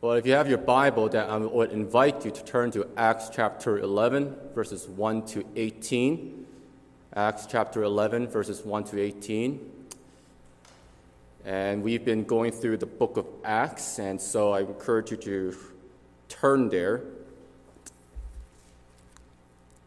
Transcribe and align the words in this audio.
Well, 0.00 0.12
if 0.12 0.26
you 0.26 0.32
have 0.34 0.48
your 0.48 0.58
Bible, 0.58 1.08
then 1.08 1.28
I 1.28 1.38
would 1.38 1.72
invite 1.72 2.24
you 2.24 2.30
to 2.30 2.44
turn 2.44 2.70
to 2.70 2.86
Acts 2.96 3.30
chapter 3.32 3.80
11, 3.80 4.32
verses 4.54 4.86
1 4.86 5.26
to 5.26 5.44
18. 5.56 6.46
Acts 7.16 7.46
chapter 7.46 7.82
11, 7.82 8.28
verses 8.28 8.64
1 8.64 8.84
to 8.84 9.00
18. 9.02 9.88
And 11.44 11.82
we've 11.82 12.04
been 12.04 12.22
going 12.22 12.52
through 12.52 12.76
the 12.76 12.86
book 12.86 13.16
of 13.16 13.26
Acts, 13.44 13.98
and 13.98 14.20
so 14.20 14.52
I 14.52 14.60
encourage 14.60 15.10
you 15.10 15.16
to 15.16 15.56
turn 16.28 16.68
there. 16.68 17.00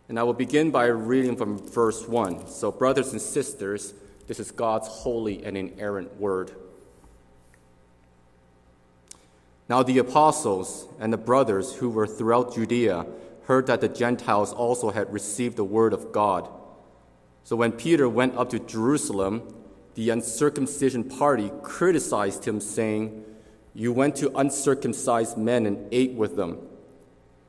And 0.10 0.20
I 0.20 0.24
will 0.24 0.34
begin 0.34 0.72
by 0.72 0.88
reading 0.88 1.38
from 1.38 1.58
verse 1.58 2.06
1. 2.06 2.48
So, 2.48 2.70
brothers 2.70 3.14
and 3.14 3.22
sisters, 3.22 3.94
this 4.28 4.42
is 4.42 4.52
God's 4.52 4.90
holy 4.90 5.46
and 5.46 5.56
inerrant 5.56 6.20
word. 6.20 6.52
Now 9.72 9.84
the 9.84 10.00
apostles 10.00 10.86
and 11.00 11.14
the 11.14 11.18
brothers 11.18 11.76
who 11.76 11.90
were 11.90 12.06
throughout 12.06 12.54
Judea 12.54 13.06
heard 13.44 13.68
that 13.68 13.80
the 13.80 13.88
Gentiles 13.88 14.52
also 14.52 14.92
had 14.92 15.14
received 15.14 15.56
the 15.56 15.64
word 15.64 15.94
of 15.94 16.12
God. 16.12 16.50
So 17.46 17.56
when 17.56 17.72
Peter 17.72 18.10
went 18.10 18.36
up 18.36 18.50
to 18.50 18.60
Jerusalem, 18.60 19.56
the 19.96 20.10
uncircumcision 20.10 21.06
party 21.06 21.54
criticized 21.62 22.44
him, 22.44 22.60
saying, 22.60 23.24
You 23.74 23.94
went 23.94 24.18
to 24.18 24.38
uncircumcised 24.38 25.38
men 25.38 25.66
and 25.66 25.88
ate 25.94 26.16
with 26.16 26.36
them. 26.36 26.58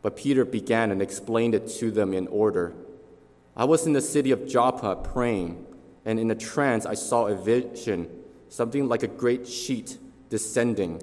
But 0.01 0.17
Peter 0.17 0.45
began 0.45 0.93
and 0.93 1.03
explained 1.03 1.57
it 1.57 1.67
to 1.81 1.91
them 1.91 2.15
in 2.15 2.29
order. 2.29 2.73
I 3.57 3.65
was 3.65 3.85
in 3.85 3.95
the 3.95 4.01
city 4.01 4.31
of 4.31 4.47
Joppa 4.47 4.95
praying, 4.95 5.67
and 6.05 6.21
in 6.21 6.31
a 6.31 6.37
trance 6.37 6.87
I 6.87 6.95
saw 6.95 7.27
a 7.27 7.35
vision, 7.35 8.09
something 8.49 8.87
like 8.87 9.03
a 9.03 9.09
great 9.09 9.49
sheet 9.49 9.99
descending 10.29 11.03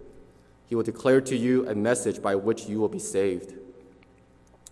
He 0.71 0.75
will 0.75 0.83
declare 0.83 1.19
to 1.19 1.35
you 1.35 1.67
a 1.67 1.75
message 1.75 2.21
by 2.21 2.33
which 2.35 2.67
you 2.67 2.79
will 2.79 2.87
be 2.87 2.97
saved, 2.97 3.55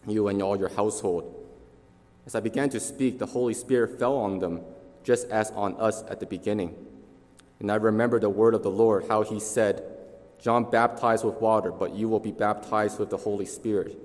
you 0.08 0.30
and 0.30 0.42
all 0.42 0.58
your 0.58 0.70
household. 0.70 1.46
As 2.26 2.36
I 2.36 2.40
began 2.40 2.70
to 2.70 2.80
speak, 2.80 3.20
the 3.20 3.26
Holy 3.26 3.54
Spirit 3.54 4.00
fell 4.00 4.16
on 4.16 4.40
them, 4.40 4.62
just 5.04 5.28
as 5.28 5.52
on 5.52 5.76
us 5.76 6.06
at 6.10 6.22
the 6.22 6.26
beginning. 6.26 6.74
And 7.60 7.70
I 7.70 7.76
remember 7.76 8.18
the 8.18 8.30
word 8.30 8.54
of 8.54 8.64
the 8.64 8.72
Lord, 8.72 9.08
how 9.10 9.24
he 9.24 9.42
said, 9.42 9.84
John 10.40 10.72
baptized 10.72 11.26
with 11.26 11.42
water, 11.42 11.70
but 11.70 11.94
you 11.94 12.08
will 12.08 12.22
be 12.22 12.32
baptized 12.32 12.98
with 12.98 13.10
the 13.10 13.18
Holy 13.18 13.46
Spirit. 13.46 14.00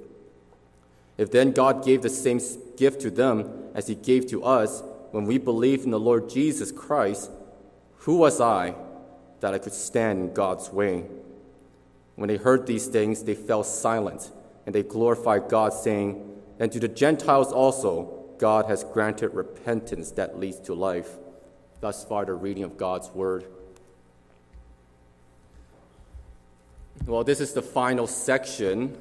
If 1.17 1.31
then 1.31 1.53
God 1.53 1.85
gave 1.85 2.03
the 2.03 2.11
same 2.11 2.41
gift 2.77 3.03
to 3.03 3.11
them 3.13 3.69
as 3.73 3.87
he 3.87 3.95
gave 3.95 4.27
to 4.31 4.43
us 4.43 4.83
when 5.13 5.27
we 5.27 5.39
believed 5.39 5.85
in 5.85 5.93
the 5.93 6.01
Lord 6.01 6.29
Jesus 6.29 6.73
Christ, 6.73 7.31
who 7.99 8.17
was 8.17 8.41
I 8.41 8.75
that 9.39 9.55
I 9.55 9.59
could 9.59 9.75
stand 9.75 10.19
in 10.19 10.35
God's 10.35 10.73
way? 10.73 11.05
When 12.17 12.29
they 12.29 12.37
heard 12.37 12.67
these 12.67 12.87
things, 12.87 13.25
they 13.25 13.35
fell 13.35 13.65
silent, 13.65 14.31
and 14.67 14.75
they 14.75 14.83
glorified 14.83 15.49
God, 15.49 15.73
saying, 15.73 16.41
And 16.59 16.71
to 16.73 16.79
the 16.79 16.89
Gentiles 16.89 17.53
also, 17.53 18.25
God 18.39 18.67
has 18.67 18.85
granted 18.85 19.29
repentance 19.35 20.13
that 20.13 20.39
leads 20.39 20.61
to 20.61 20.75
life. 20.75 21.09
Thus 21.81 22.05
far, 22.05 22.25
the 22.25 22.35
reading 22.35 22.63
of 22.63 22.77
God's 22.77 23.11
word. 23.11 23.47
Well, 27.07 27.25
this 27.25 27.41
is 27.41 27.53
the 27.53 27.63
final 27.63 28.07
section 28.07 28.97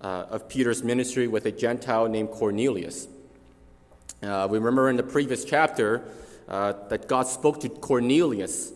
uh, 0.00 0.26
of 0.30 0.48
Peter's 0.48 0.82
ministry 0.82 1.26
with 1.26 1.44
a 1.46 1.52
Gentile 1.52 2.08
named 2.08 2.30
Cornelius. 2.30 3.08
Uh, 4.22 4.46
we 4.50 4.58
remember 4.58 4.88
in 4.88 4.96
the 4.96 5.02
previous 5.02 5.44
chapter 5.44 6.02
uh, 6.48 6.74
that 6.88 7.08
God 7.08 7.26
spoke 7.26 7.60
to 7.60 7.68
Cornelius 7.68 8.72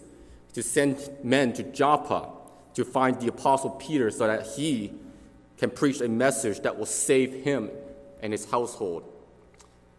to 0.52 0.62
send 0.62 1.08
men 1.22 1.52
to 1.54 1.62
Joppa 1.62 2.33
to 2.74 2.84
find 2.84 3.20
the 3.20 3.28
Apostle 3.28 3.70
Peter 3.70 4.10
so 4.10 4.26
that 4.26 4.46
he 4.56 4.92
can 5.58 5.70
preach 5.70 6.00
a 6.00 6.08
message 6.08 6.60
that 6.60 6.78
will 6.78 6.86
save 6.86 7.44
him 7.44 7.70
and 8.20 8.32
his 8.32 8.50
household. 8.50 9.04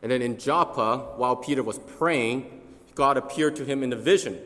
And 0.02 0.12
then 0.12 0.22
in 0.22 0.38
Joppa, 0.38 1.14
while 1.16 1.36
Peter 1.36 1.64
was 1.64 1.80
praying, 1.80 2.62
God 2.94 3.18
appeared 3.18 3.56
to 3.58 3.66
him 3.66 3.84
in 3.84 3.92
a 3.94 3.96
vision. 3.96 4.40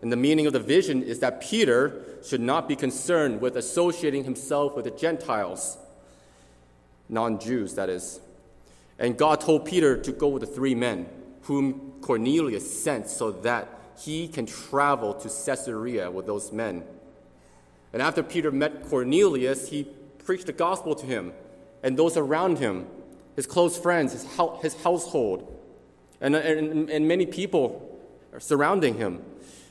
And 0.00 0.10
the 0.10 0.16
meaning 0.16 0.46
of 0.46 0.52
the 0.52 0.60
vision 0.60 1.02
is 1.02 1.20
that 1.20 1.40
Peter 1.40 2.04
should 2.24 2.40
not 2.40 2.68
be 2.68 2.76
concerned 2.76 3.40
with 3.40 3.56
associating 3.56 4.24
himself 4.24 4.74
with 4.74 4.84
the 4.84 4.90
Gentiles, 4.90 5.78
non 7.08 7.38
Jews, 7.38 7.74
that 7.74 7.88
is. 7.88 8.20
And 8.98 9.16
God 9.16 9.40
told 9.40 9.64
Peter 9.64 9.96
to 9.96 10.12
go 10.12 10.28
with 10.28 10.40
the 10.40 10.46
three 10.46 10.74
men 10.74 11.06
whom 11.42 11.94
Cornelius 12.02 12.82
sent 12.82 13.08
so 13.08 13.30
that 13.30 13.68
he 13.98 14.28
can 14.28 14.46
travel 14.46 15.14
to 15.14 15.28
Caesarea 15.28 16.10
with 16.10 16.26
those 16.26 16.52
men. 16.52 16.84
And 17.92 18.00
after 18.00 18.22
Peter 18.22 18.50
met 18.50 18.88
Cornelius, 18.88 19.68
he 19.68 19.86
preached 20.24 20.46
the 20.46 20.52
gospel 20.52 20.94
to 20.94 21.06
him 21.06 21.32
and 21.82 21.98
those 21.98 22.16
around 22.16 22.58
him, 22.58 22.86
his 23.36 23.46
close 23.46 23.76
friends, 23.76 24.12
his, 24.12 24.26
his 24.62 24.74
household, 24.82 25.60
and, 26.20 26.36
and, 26.36 26.88
and 26.88 27.08
many 27.08 27.26
people 27.26 28.00
surrounding 28.38 28.94
him. 28.94 29.22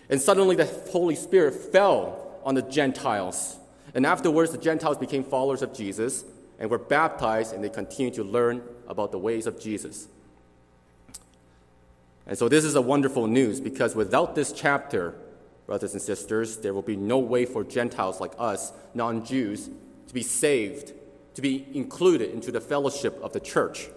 And 0.10 0.22
suddenly 0.22 0.56
the 0.56 0.66
Holy 0.92 1.16
Spirit 1.16 1.56
fell 1.56 2.40
on 2.44 2.56
the 2.56 2.62
Gentiles. 2.62 3.58
And 3.94 4.06
afterwards, 4.06 4.52
the 4.52 4.58
Gentiles 4.58 4.98
became 4.98 5.24
followers 5.24 5.62
of 5.62 5.74
Jesus 5.74 6.26
and 6.60 6.70
were 6.70 6.78
baptized, 6.78 7.54
and 7.54 7.64
they 7.64 7.70
continued 7.70 8.14
to 8.16 8.24
learn 8.24 8.62
about 8.88 9.12
the 9.12 9.18
ways 9.18 9.48
of 9.48 9.60
Jesus. 9.60 10.08
And 12.28 12.38
so, 12.38 12.48
this 12.48 12.64
is 12.64 12.76
a 12.76 12.82
wonderful 12.82 13.28
news 13.28 13.60
because 13.60 13.96
without 13.96 14.36
this 14.36 14.52
chapter, 14.52 15.16
brothers 15.72 15.94
and 15.94 16.02
sisters, 16.02 16.58
there 16.58 16.74
will 16.74 16.82
be 16.82 16.98
no 16.98 17.18
way 17.18 17.46
for 17.46 17.64
Gentiles 17.64 18.20
like 18.20 18.34
us, 18.38 18.74
non 18.94 19.24
Jews, 19.24 19.70
to 20.06 20.14
be 20.14 20.22
saved, 20.22 20.92
to 21.36 21.42
be 21.42 21.66
included 21.74 22.30
into 22.32 22.52
the 22.52 22.60
fellowship 22.60 23.18
of 23.24 23.32
the 23.32 23.40
church. 23.40 23.88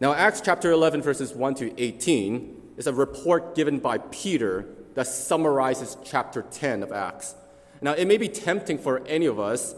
Now, 0.00 0.12
Acts 0.12 0.42
chapter 0.42 0.70
11, 0.70 1.00
verses 1.00 1.32
1 1.32 1.54
to 1.54 1.82
18, 1.82 2.74
is 2.76 2.86
a 2.86 2.92
report 2.92 3.54
given 3.54 3.78
by 3.78 3.96
Peter 3.96 4.66
that 4.96 5.06
summarizes 5.06 5.96
chapter 6.04 6.42
10 6.42 6.82
of 6.82 6.92
Acts. 6.92 7.34
Now, 7.80 7.92
it 7.92 8.06
may 8.06 8.18
be 8.18 8.28
tempting 8.28 8.76
for 8.76 9.02
any 9.06 9.24
of 9.24 9.40
us 9.40 9.74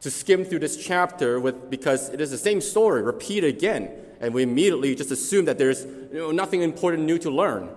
to 0.00 0.10
skim 0.10 0.46
through 0.46 0.60
this 0.60 0.82
chapter 0.82 1.38
with, 1.38 1.68
because 1.68 2.08
it 2.08 2.22
is 2.22 2.30
the 2.30 2.38
same 2.38 2.62
story 2.62 3.02
repeated 3.02 3.54
again, 3.54 3.90
and 4.18 4.32
we 4.32 4.42
immediately 4.42 4.94
just 4.94 5.10
assume 5.10 5.44
that 5.44 5.58
there's 5.58 5.84
you 5.84 6.20
know, 6.20 6.30
nothing 6.30 6.62
important 6.62 7.04
new 7.04 7.18
to 7.18 7.28
learn 7.28 7.68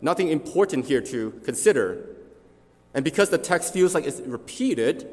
nothing 0.00 0.28
important 0.28 0.86
here 0.86 1.00
to 1.02 1.32
consider. 1.44 2.06
And 2.94 3.04
because 3.04 3.30
the 3.30 3.38
text 3.38 3.72
feels 3.72 3.94
like 3.94 4.04
it's 4.04 4.20
repeated, 4.20 5.08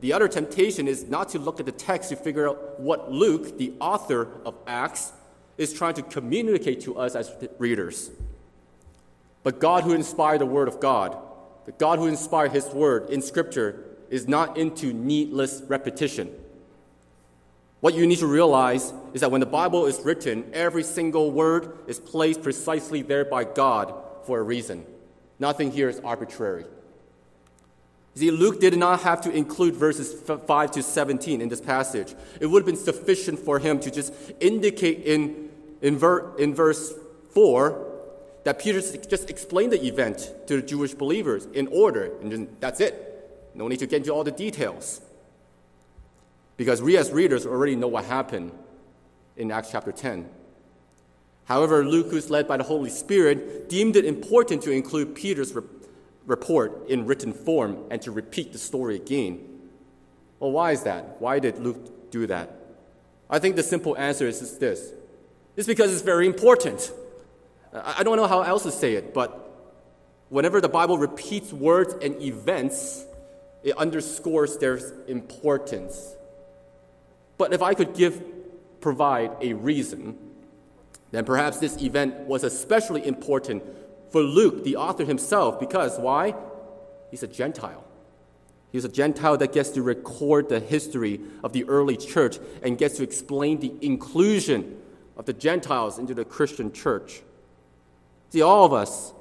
the 0.00 0.12
other 0.12 0.28
temptation 0.28 0.88
is 0.88 1.08
not 1.08 1.28
to 1.30 1.38
look 1.38 1.60
at 1.60 1.66
the 1.66 1.72
text 1.72 2.08
to 2.08 2.16
figure 2.16 2.48
out 2.48 2.80
what 2.80 3.12
Luke, 3.12 3.58
the 3.58 3.72
author 3.80 4.28
of 4.44 4.54
Acts, 4.66 5.12
is 5.58 5.72
trying 5.74 5.94
to 5.94 6.02
communicate 6.02 6.80
to 6.82 6.98
us 6.98 7.14
as 7.14 7.30
readers. 7.58 8.10
But 9.42 9.60
God, 9.60 9.84
who 9.84 9.92
inspired 9.92 10.40
the 10.40 10.46
Word 10.46 10.68
of 10.68 10.80
God, 10.80 11.16
the 11.66 11.72
God 11.72 11.98
who 11.98 12.06
inspired 12.06 12.52
His 12.52 12.66
Word 12.68 13.10
in 13.10 13.20
Scripture, 13.20 13.84
is 14.08 14.26
not 14.26 14.56
into 14.56 14.92
needless 14.92 15.62
repetition. 15.68 16.34
What 17.80 17.94
you 17.94 18.06
need 18.06 18.18
to 18.18 18.26
realize 18.26 18.92
is 19.14 19.20
that 19.20 19.30
when 19.30 19.40
the 19.40 19.46
Bible 19.46 19.86
is 19.86 20.00
written, 20.00 20.50
every 20.52 20.82
single 20.82 21.30
word 21.30 21.78
is 21.86 21.98
placed 21.98 22.42
precisely 22.42 23.02
there 23.02 23.24
by 23.24 23.44
God 23.44 23.94
for 24.26 24.38
a 24.38 24.42
reason. 24.42 24.84
Nothing 25.38 25.72
here 25.72 25.88
is 25.88 26.00
arbitrary. 26.00 26.64
See, 28.14 28.30
Luke 28.30 28.60
did 28.60 28.76
not 28.76 29.00
have 29.00 29.20
to 29.22 29.30
include 29.30 29.74
verses 29.74 30.12
5 30.12 30.70
to 30.72 30.82
17 30.82 31.40
in 31.40 31.48
this 31.48 31.60
passage. 31.60 32.14
It 32.40 32.46
would 32.46 32.60
have 32.60 32.66
been 32.66 32.76
sufficient 32.76 33.38
for 33.38 33.58
him 33.58 33.78
to 33.80 33.90
just 33.90 34.12
indicate 34.40 35.04
in, 35.04 35.48
in, 35.80 35.96
ver, 35.96 36.36
in 36.36 36.54
verse 36.54 36.92
4 37.30 37.86
that 38.44 38.58
Peter 38.58 38.80
just 38.80 39.30
explained 39.30 39.72
the 39.72 39.86
event 39.86 40.32
to 40.46 40.60
the 40.60 40.66
Jewish 40.66 40.94
believers 40.94 41.46
in 41.52 41.68
order, 41.68 42.12
and 42.20 42.48
that's 42.58 42.80
it. 42.80 43.50
No 43.54 43.68
need 43.68 43.78
to 43.78 43.86
get 43.86 43.98
into 43.98 44.10
all 44.10 44.24
the 44.24 44.30
details. 44.30 45.00
Because 46.56 46.82
we 46.82 46.96
as 46.96 47.10
readers 47.10 47.46
already 47.46 47.76
know 47.76 47.88
what 47.88 48.04
happened 48.04 48.52
in 49.36 49.50
Acts 49.50 49.70
chapter 49.70 49.92
10. 49.92 50.28
However, 51.50 51.84
Luke, 51.84 52.12
who's 52.12 52.30
led 52.30 52.46
by 52.46 52.58
the 52.58 52.62
Holy 52.62 52.90
Spirit, 52.90 53.68
deemed 53.68 53.96
it 53.96 54.04
important 54.04 54.62
to 54.62 54.70
include 54.70 55.16
Peter's 55.16 55.52
re- 55.52 55.64
report 56.24 56.88
in 56.88 57.06
written 57.06 57.32
form 57.32 57.86
and 57.90 58.00
to 58.02 58.12
repeat 58.12 58.52
the 58.52 58.58
story 58.58 58.94
again. 58.94 59.40
Well, 60.38 60.52
why 60.52 60.70
is 60.70 60.84
that? 60.84 61.20
Why 61.20 61.40
did 61.40 61.58
Luke 61.58 62.12
do 62.12 62.28
that? 62.28 62.54
I 63.28 63.40
think 63.40 63.56
the 63.56 63.64
simple 63.64 63.98
answer 63.98 64.28
is 64.28 64.58
this 64.58 64.92
it's 65.56 65.66
because 65.66 65.92
it's 65.92 66.02
very 66.02 66.28
important. 66.28 66.92
I 67.74 68.04
don't 68.04 68.16
know 68.16 68.28
how 68.28 68.42
else 68.42 68.62
to 68.62 68.70
say 68.70 68.94
it, 68.94 69.12
but 69.12 69.28
whenever 70.28 70.60
the 70.60 70.68
Bible 70.68 70.98
repeats 70.98 71.52
words 71.52 71.94
and 72.00 72.22
events, 72.22 73.04
it 73.64 73.76
underscores 73.76 74.56
their 74.58 74.78
importance. 75.08 76.14
But 77.38 77.52
if 77.52 77.60
I 77.60 77.74
could 77.74 77.94
give, 77.94 78.22
provide 78.80 79.32
a 79.40 79.54
reason, 79.54 80.29
then 81.10 81.24
perhaps 81.24 81.58
this 81.58 81.80
event 81.82 82.14
was 82.26 82.44
especially 82.44 83.06
important 83.06 83.62
for 84.10 84.22
Luke, 84.22 84.64
the 84.64 84.76
author 84.76 85.04
himself, 85.04 85.58
because 85.60 85.98
why? 85.98 86.34
He's 87.10 87.22
a 87.22 87.28
Gentile. 87.28 87.84
He's 88.72 88.84
a 88.84 88.88
Gentile 88.88 89.36
that 89.38 89.52
gets 89.52 89.70
to 89.70 89.82
record 89.82 90.48
the 90.48 90.60
history 90.60 91.20
of 91.42 91.52
the 91.52 91.64
early 91.64 91.96
church 91.96 92.38
and 92.62 92.78
gets 92.78 92.96
to 92.98 93.02
explain 93.02 93.58
the 93.58 93.72
inclusion 93.80 94.80
of 95.16 95.26
the 95.26 95.32
Gentiles 95.32 95.98
into 95.98 96.14
the 96.14 96.24
Christian 96.24 96.72
church. 96.72 97.22
See, 98.30 98.42
all 98.42 98.64
of 98.64 98.72
us, 98.72 99.12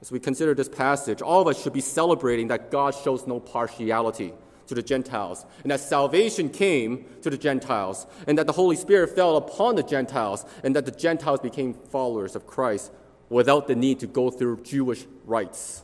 as 0.00 0.10
we 0.10 0.18
consider 0.18 0.54
this 0.54 0.68
passage, 0.68 1.20
all 1.20 1.42
of 1.42 1.48
us 1.48 1.62
should 1.62 1.74
be 1.74 1.82
celebrating 1.82 2.48
that 2.48 2.70
God 2.70 2.94
shows 2.94 3.26
no 3.26 3.38
partiality 3.38 4.32
to 4.70 4.74
the 4.76 4.82
Gentiles, 4.82 5.44
and 5.64 5.72
that 5.72 5.80
salvation 5.80 6.48
came 6.48 7.04
to 7.22 7.28
the 7.28 7.36
Gentiles, 7.36 8.06
and 8.28 8.38
that 8.38 8.46
the 8.46 8.52
Holy 8.52 8.76
Spirit 8.76 9.16
fell 9.16 9.36
upon 9.36 9.74
the 9.74 9.82
Gentiles, 9.82 10.44
and 10.62 10.76
that 10.76 10.86
the 10.86 10.92
Gentiles 10.92 11.40
became 11.40 11.74
followers 11.74 12.36
of 12.36 12.46
Christ 12.46 12.92
without 13.28 13.66
the 13.66 13.74
need 13.74 13.98
to 13.98 14.06
go 14.06 14.30
through 14.30 14.62
Jewish 14.62 15.06
rites. 15.26 15.82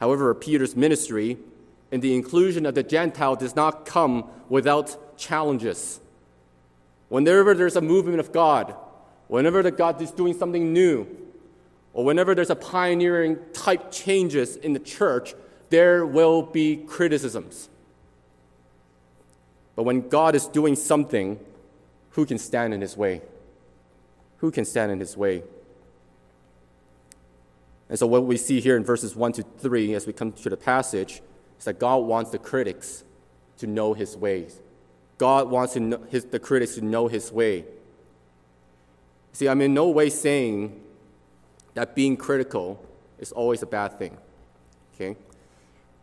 However, 0.00 0.34
Peter's 0.34 0.74
ministry 0.74 1.36
and 1.92 2.00
the 2.00 2.14
inclusion 2.14 2.64
of 2.64 2.74
the 2.74 2.82
Gentile 2.82 3.36
does 3.36 3.54
not 3.54 3.84
come 3.84 4.24
without 4.48 5.18
challenges. 5.18 6.00
Whenever 7.10 7.52
there's 7.52 7.76
a 7.76 7.82
movement 7.82 8.18
of 8.18 8.32
God, 8.32 8.74
whenever 9.28 9.62
the 9.62 9.70
God 9.70 10.00
is 10.00 10.10
doing 10.10 10.32
something 10.32 10.72
new, 10.72 11.06
or 11.92 12.02
whenever 12.02 12.34
there's 12.34 12.48
a 12.48 12.56
pioneering 12.56 13.38
type 13.52 13.92
changes 13.92 14.56
in 14.56 14.72
the 14.72 14.80
church, 14.80 15.34
there 15.74 16.06
will 16.06 16.40
be 16.40 16.76
criticisms. 16.76 17.68
But 19.74 19.82
when 19.82 20.08
God 20.08 20.36
is 20.36 20.46
doing 20.46 20.76
something, 20.76 21.40
who 22.10 22.24
can 22.24 22.38
stand 22.38 22.72
in 22.72 22.80
his 22.80 22.96
way? 22.96 23.22
Who 24.36 24.52
can 24.52 24.64
stand 24.64 24.92
in 24.92 25.00
his 25.00 25.16
way? 25.16 25.42
And 27.88 27.98
so, 27.98 28.06
what 28.06 28.24
we 28.24 28.36
see 28.36 28.60
here 28.60 28.76
in 28.76 28.84
verses 28.84 29.16
1 29.16 29.32
to 29.32 29.42
3 29.42 29.94
as 29.94 30.06
we 30.06 30.12
come 30.12 30.30
to 30.30 30.48
the 30.48 30.56
passage 30.56 31.20
is 31.58 31.64
that 31.64 31.80
God 31.80 32.04
wants 32.04 32.30
the 32.30 32.38
critics 32.38 33.02
to 33.58 33.66
know 33.66 33.94
his 33.94 34.16
ways. 34.16 34.60
God 35.18 35.50
wants 35.50 35.74
his, 35.74 36.26
the 36.26 36.38
critics 36.38 36.76
to 36.76 36.82
know 36.82 37.08
his 37.08 37.32
way. 37.32 37.64
See, 39.32 39.48
I'm 39.48 39.60
in 39.60 39.74
no 39.74 39.88
way 39.88 40.08
saying 40.08 40.80
that 41.74 41.96
being 41.96 42.16
critical 42.16 42.80
is 43.18 43.32
always 43.32 43.60
a 43.62 43.66
bad 43.66 43.98
thing. 43.98 44.16
Okay? 44.94 45.16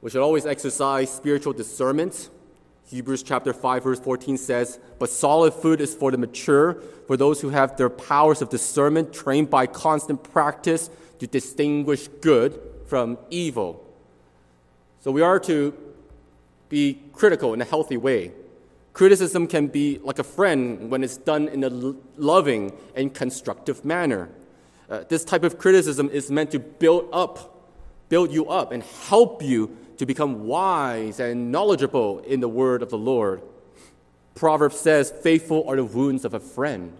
We 0.01 0.09
should 0.09 0.21
always 0.21 0.48
exercise 0.48 1.12
spiritual 1.12 1.53
discernment. 1.53 2.30
Hebrews 2.86 3.21
chapter 3.21 3.53
5 3.53 3.83
verse 3.83 4.00
14 4.00 4.36
says, 4.36 4.80
"But 4.98 5.12
solid 5.12 5.53
food 5.53 5.80
is 5.80 5.94
for 5.94 6.09
the 6.09 6.18
mature, 6.18 6.81
for 7.06 7.15
those 7.15 7.42
who 7.42 7.50
have 7.50 7.77
their 7.77 7.89
powers 7.89 8.42
of 8.42 8.50
discernment 8.50 9.13
trained 9.13 9.51
by 9.51 9.68
constant 9.68 10.24
practice 10.24 10.89
to 11.19 11.27
distinguish 11.27 12.07
good 12.19 12.59
from 12.88 13.19
evil." 13.30 13.86
So 15.01 15.12
we 15.12 15.21
are 15.21 15.39
to 15.42 15.74
be 16.68 17.00
critical 17.13 17.54
in 17.54 17.62
a 17.62 17.65
healthy 17.65 17.97
way. 17.97 18.31
Criticism 18.94 19.45
can 19.45 19.68
be 19.68 20.00
like 20.04 20.18
a 20.18 20.24
friend 20.24 20.89
when 20.89 21.04
it's 21.04 21.18
done 21.18 21.47
in 21.47 21.63
a 21.63 21.95
loving 22.18 22.74
and 22.95 23.13
constructive 23.13 23.86
manner. 23.86 24.30
Uh, 24.89 25.04
this 25.07 25.24
type 25.24 25.44
of 25.44 25.59
criticism 25.59 26.09
is 26.12 26.31
meant 26.31 26.51
to 26.51 26.59
build 26.59 27.07
up, 27.13 27.69
build 28.09 28.33
you 28.33 28.47
up, 28.47 28.71
and 28.71 28.83
help 28.83 29.44
you 29.44 29.77
to 29.98 30.06
become 30.06 30.46
wise 30.46 31.20
and 31.20 31.52
knowledgeable 31.52 32.20
in 32.20 32.40
the 32.40 32.50
word 32.50 32.82
of 32.82 32.90
the 32.90 32.98
Lord. 32.98 33.42
Proverbs 34.36 34.80
says, 34.80 35.12
Faithful 35.12 35.68
are 35.68 35.76
the 35.76 35.84
wounds 35.84 36.26
of 36.26 36.34
a 36.34 36.40
friend. 36.40 36.98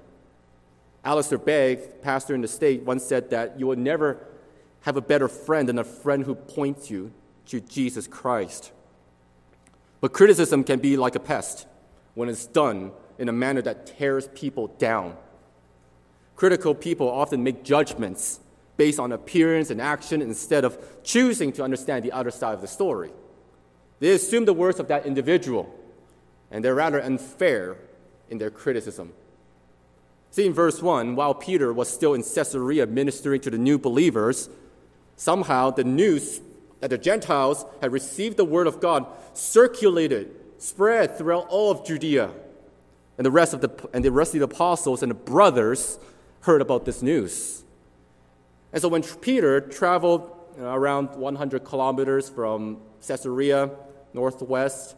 Alistair 1.04 1.38
Begg, 1.38 2.02
pastor 2.02 2.36
in 2.36 2.42
the 2.42 2.48
state, 2.48 2.84
once 2.84 3.04
said 3.04 3.30
that 3.32 3.60
you 3.60 3.68
will 3.68 3.78
never 3.78 4.28
have 4.82 4.98
a 4.98 5.02
better 5.02 5.28
friend 5.28 5.70
than 5.70 5.80
a 5.80 5.84
friend 5.84 6.24
who 6.26 6.36
points 6.36 6.92
you 6.92 7.12
to 7.48 7.60
Jesus 7.60 8.08
Christ. 8.08 8.72
But 10.00 10.14
criticism 10.14 10.64
can 10.64 10.80
be 10.80 10.98
like 10.98 11.16
a 11.16 11.20
pest 11.20 11.68
when 12.14 12.30
it's 12.30 12.46
done 12.46 12.92
in 13.18 13.30
a 13.30 13.32
manner 13.32 13.62
that 13.62 13.86
tears 13.86 14.28
people 14.34 14.68
down. 14.68 15.16
Critical 16.36 16.74
people 16.74 17.10
often 17.10 17.44
make 17.44 17.64
judgments 17.64 18.40
based 18.77 19.00
on 19.00 19.12
appearance 19.12 19.69
and 19.69 19.81
action 19.81 20.21
instead 20.21 20.63
of 20.63 20.77
choosing 21.03 21.51
to 21.53 21.63
understand 21.63 22.03
the 22.03 22.12
other 22.12 22.31
side 22.31 22.53
of 22.53 22.62
the 22.62 22.68
story. 22.68 23.12
They 24.00 24.12
assume 24.12 24.45
the 24.45 24.53
words 24.53 24.79
of 24.79 24.88
that 24.88 25.06
individual, 25.06 25.73
and 26.50 26.63
they're 26.63 26.75
rather 26.75 27.00
unfair 27.00 27.77
in 28.29 28.38
their 28.38 28.50
criticism. 28.50 29.13
See, 30.31 30.47
in 30.47 30.53
verse 30.53 30.81
1, 30.81 31.15
while 31.15 31.33
Peter 31.33 31.73
was 31.73 31.89
still 31.89 32.13
in 32.13 32.23
Caesarea 32.23 32.88
ministering 32.88 33.41
to 33.41 33.50
the 33.50 33.57
new 33.57 33.77
believers, 33.77 34.50
somehow 35.18 35.71
the 35.71 35.83
news 35.83 36.41
that 36.79 36.89
the 36.89 36.97
Gentiles 36.97 37.65
had 37.81 37.91
received 37.91 38.38
the 38.38 38.45
word 38.45 38.65
of 38.65 38.79
God 38.79 39.06
circulated 39.33 40.33
spread 40.57 41.18
throughout 41.18 41.47
all 41.49 41.71
of 41.71 41.85
Judea. 41.85 42.31
And 43.18 43.25
the 43.25 43.31
rest 43.31 43.54
of 43.54 43.61
the, 43.61 43.69
and 43.94 44.06
the 44.06 44.11
rest 44.11 44.33
of 44.33 44.40
the 44.40 44.45
apostles 44.45 45.04
and 45.04 45.09
the 45.09 45.16
brothers 45.16 45.99
heard 46.42 46.61
about 46.61 46.85
this 46.85 47.01
news. 47.01 47.63
And 48.73 48.81
so 48.81 48.87
when 48.87 49.04
Peter 49.04 49.61
traveled 49.61 50.31
uh, 50.59 50.63
around 50.63 51.16
100 51.16 51.63
kilometers 51.63 52.30
from 52.30 52.78
Caesarea, 53.06 53.71
northwest, 54.13 54.95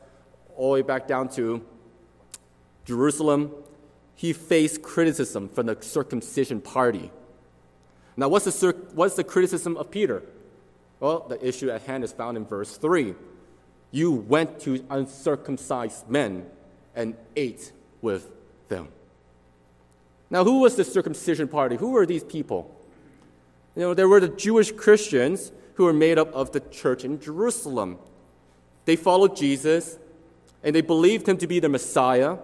all 0.55 0.73
the 0.73 0.73
way 0.73 0.81
back 0.81 1.07
down 1.07 1.29
to 1.29 1.65
Jerusalem, 2.85 3.51
he 4.15 4.33
faced 4.33 4.81
criticism 4.81 5.49
from 5.49 5.65
the 5.65 5.77
circumcision 5.81 6.61
party. 6.61 7.11
Now, 8.15 8.27
what's 8.27 8.45
the, 8.45 8.75
what's 8.93 9.15
the 9.15 9.23
criticism 9.23 9.75
of 9.77 9.89
Peter? 9.89 10.21
Well, 10.99 11.25
the 11.27 11.45
issue 11.45 11.69
at 11.71 11.81
hand 11.83 12.03
is 12.03 12.13
found 12.13 12.37
in 12.37 12.45
verse 12.45 12.77
3 12.77 13.15
you 13.93 14.11
went 14.11 14.59
to 14.61 14.83
uncircumcised 14.89 16.09
men 16.09 16.47
and 16.95 17.15
ate 17.35 17.71
with 18.01 18.31
them. 18.67 18.87
Now, 20.31 20.43
who 20.43 20.61
was 20.61 20.75
the 20.75 20.83
circumcision 20.83 21.47
party? 21.47 21.75
Who 21.75 21.91
were 21.91 22.07
these 22.07 22.23
people? 22.23 22.75
You 23.75 23.81
know, 23.81 23.93
there 23.93 24.07
were 24.07 24.19
the 24.19 24.27
Jewish 24.27 24.71
Christians 24.71 25.51
who 25.75 25.85
were 25.85 25.93
made 25.93 26.19
up 26.19 26.31
of 26.33 26.51
the 26.51 26.59
church 26.59 27.03
in 27.03 27.19
Jerusalem. 27.19 27.97
They 28.85 28.95
followed 28.95 29.35
Jesus 29.35 29.97
and 30.63 30.75
they 30.75 30.81
believed 30.81 31.27
him 31.27 31.37
to 31.37 31.47
be 31.47 31.59
the 31.59 31.69
Messiah, 31.69 32.37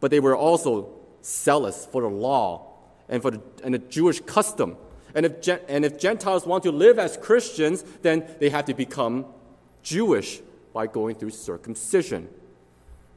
but 0.00 0.10
they 0.10 0.20
were 0.20 0.36
also 0.36 0.88
zealous 1.22 1.86
for 1.86 2.02
the 2.02 2.08
law 2.08 2.66
and 3.08 3.22
for 3.22 3.30
the, 3.30 3.40
and 3.62 3.74
the 3.74 3.78
Jewish 3.78 4.20
custom. 4.20 4.76
And 5.14 5.26
if, 5.26 5.48
and 5.68 5.84
if 5.84 5.98
Gentiles 5.98 6.46
want 6.46 6.64
to 6.64 6.72
live 6.72 6.98
as 6.98 7.16
Christians, 7.16 7.84
then 8.02 8.26
they 8.40 8.50
have 8.50 8.64
to 8.66 8.74
become 8.74 9.26
Jewish 9.82 10.40
by 10.72 10.86
going 10.86 11.14
through 11.16 11.30
circumcision. 11.30 12.28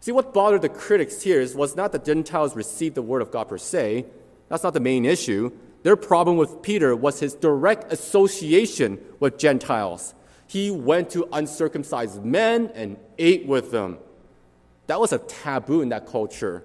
See, 0.01 0.12
what 0.12 0.34
bothered 0.34 0.62
the 0.62 0.69
critics 0.69 1.22
here 1.22 1.41
is, 1.41 1.55
was 1.55 1.75
not 1.75 1.91
that 1.91 2.05
Gentiles 2.05 2.55
received 2.55 2.96
the 2.96 3.01
word 3.01 3.22
of 3.22 3.31
God 3.31 3.50
per 3.50 3.58
se. 3.58 4.05
That's 4.48 4.63
not 4.63 4.74
the 4.74 4.79
main 4.79 5.05
issue. 5.05 5.51
Their 5.83 5.95
problem 5.95 6.38
with 6.38 6.62
Peter 6.62 6.95
was 6.95 7.19
his 7.19 7.33
direct 7.33 7.91
association 7.91 9.00
with 9.19 9.38
Gentiles. 9.38 10.13
He 10.48 10.71
went 10.71 11.09
to 11.12 11.27
uncircumcised 11.31 12.24
men 12.24 12.71
and 12.74 12.98
ate 13.17 13.45
with 13.45 13.71
them. 13.71 14.00
That 14.88 15.00
was 15.00 15.13
a 15.13 15.19
taboo 15.19 15.81
in 15.81 15.89
that 15.89 16.07
culture. 16.07 16.63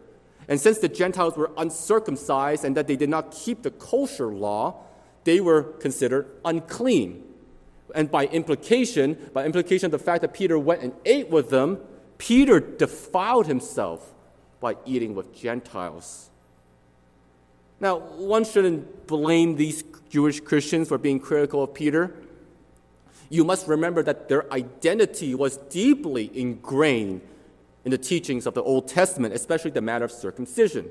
And 0.49 0.61
since 0.61 0.79
the 0.79 0.89
Gentiles 0.89 1.37
were 1.37 1.51
uncircumcised 1.57 2.65
and 2.65 2.77
that 2.77 2.87
they 2.87 2.97
did 2.97 3.09
not 3.09 3.31
keep 3.31 3.63
the 3.63 3.71
kosher 3.71 4.29
law, 4.29 4.81
they 5.25 5.41
were 5.41 5.63
considered 5.63 6.27
unclean. 6.45 7.23
And 7.95 8.11
by 8.11 8.27
implication, 8.27 9.31
by 9.33 9.45
implication, 9.45 9.87
of 9.87 9.93
the 9.93 9.99
fact 9.99 10.23
that 10.23 10.35
Peter 10.35 10.59
went 10.59 10.83
and 10.83 10.93
ate 11.05 11.31
with 11.31 11.51
them, 11.51 11.79
Peter 12.19 12.61
defiled 12.61 13.47
himself 13.47 14.15
by 14.61 14.77
eating 14.87 15.15
with 15.15 15.35
Gentiles. 15.35 16.31
Now, 17.81 17.99
one 17.99 18.45
shouldn't 18.45 19.07
blame 19.07 19.57
these 19.57 19.85
Jewish 20.09 20.41
Christians 20.41 20.89
for 20.89 20.99
being 20.99 21.19
critical 21.19 21.63
of 21.63 21.75
Peter. 21.75 22.15
You 23.31 23.45
must 23.45 23.67
remember 23.67 24.03
that 24.03 24.29
their 24.29 24.51
identity 24.53 25.35
was 25.35 25.57
deeply 25.57 26.31
ingrained 26.39 27.21
in 27.85 27.91
the 27.91 27.99
teachings 27.99 28.47
of 28.47 28.55
the 28.55 28.63
Old 28.63 28.89
Testament, 28.89 29.35
especially 29.35 29.71
the 29.71 29.81
matter 29.81 30.05
of 30.05 30.13
circumcision. 30.13 30.89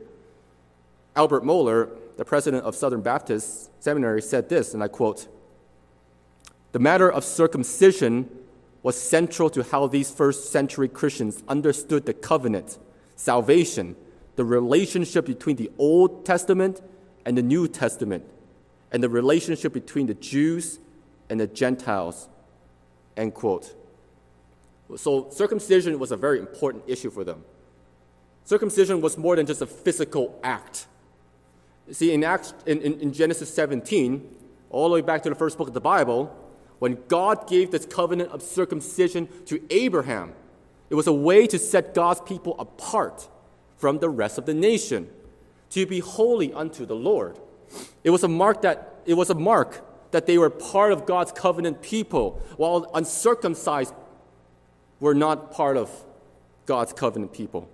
Albert 1.15 1.43
Mohler, 1.43 1.89
the 2.17 2.25
president 2.25 2.63
of 2.65 2.75
Southern 2.75 3.01
Baptist 3.01 3.69
Seminary, 3.81 4.21
said 4.21 4.49
this, 4.49 4.73
and 4.73 4.83
I 4.83 4.87
quote 4.87 5.27
The 6.71 6.79
matter 6.79 7.11
of 7.11 7.23
circumcision 7.23 8.29
was 8.81 8.99
central 8.99 9.49
to 9.51 9.63
how 9.63 9.87
these 9.87 10.11
first 10.11 10.51
century 10.51 10.89
Christians 10.89 11.43
understood 11.47 12.05
the 12.05 12.13
covenant, 12.13 12.77
salvation, 13.15 13.95
the 14.35 14.45
relationship 14.45 15.25
between 15.25 15.55
the 15.55 15.71
Old 15.77 16.25
Testament 16.25 16.81
and 17.25 17.37
the 17.37 17.43
New 17.43 17.67
Testament, 17.67 18.25
and 18.91 19.01
the 19.01 19.09
relationship 19.09 19.73
between 19.73 20.07
the 20.07 20.13
Jews 20.13 20.79
and 21.29 21.39
the 21.39 21.47
Gentiles. 21.47 22.27
End 23.15 23.33
quote. 23.33 23.73
So, 24.97 25.29
circumcision 25.31 25.97
was 25.97 26.11
a 26.11 26.17
very 26.17 26.39
important 26.39 26.83
issue 26.87 27.09
for 27.09 27.23
them. 27.23 27.43
Circumcision 28.45 29.01
was 29.01 29.17
more 29.17 29.35
than 29.35 29.45
just 29.45 29.61
a 29.61 29.65
physical 29.65 30.39
act. 30.43 30.87
See, 31.91 32.11
in, 32.13 32.23
Acts, 32.23 32.53
in, 32.65 32.81
in, 32.81 32.99
in 32.99 33.13
Genesis 33.13 33.53
17, 33.53 34.29
all 34.69 34.89
the 34.89 34.95
way 34.95 35.01
back 35.01 35.23
to 35.23 35.29
the 35.29 35.35
first 35.35 35.57
book 35.57 35.67
of 35.67 35.73
the 35.73 35.81
Bible, 35.81 36.35
when 36.79 36.97
God 37.07 37.47
gave 37.47 37.71
this 37.71 37.85
covenant 37.85 38.31
of 38.31 38.41
circumcision 38.41 39.29
to 39.45 39.61
Abraham, 39.69 40.33
it 40.89 40.95
was 40.95 41.07
a 41.07 41.13
way 41.13 41.47
to 41.47 41.57
set 41.57 41.93
God's 41.93 42.21
people 42.21 42.55
apart 42.59 43.27
from 43.83 43.99
the 43.99 44.07
rest 44.07 44.37
of 44.37 44.45
the 44.45 44.53
nation, 44.53 45.09
to 45.69 45.85
be 45.85 45.99
holy 45.99 46.53
unto 46.53 46.85
the 46.85 46.95
Lord. 46.95 47.37
It 48.05 48.11
was 48.11 48.23
a 48.23 48.29
mark 48.29 48.61
that 48.61 49.01
it 49.05 49.15
was 49.15 49.29
a 49.29 49.35
mark 49.35 49.71
that 50.11 50.25
they 50.25 50.37
were 50.37 50.49
part 50.49 50.93
of 50.93 51.05
God's 51.05 51.33
covenant 51.33 51.81
people, 51.81 52.41
while 52.55 52.89
uncircumcised 52.93 53.93
were 55.01 55.13
not 55.13 55.51
part 55.51 55.75
of 55.75 55.89
God's 56.65 56.93
covenant 56.93 57.33
people. 57.33 57.67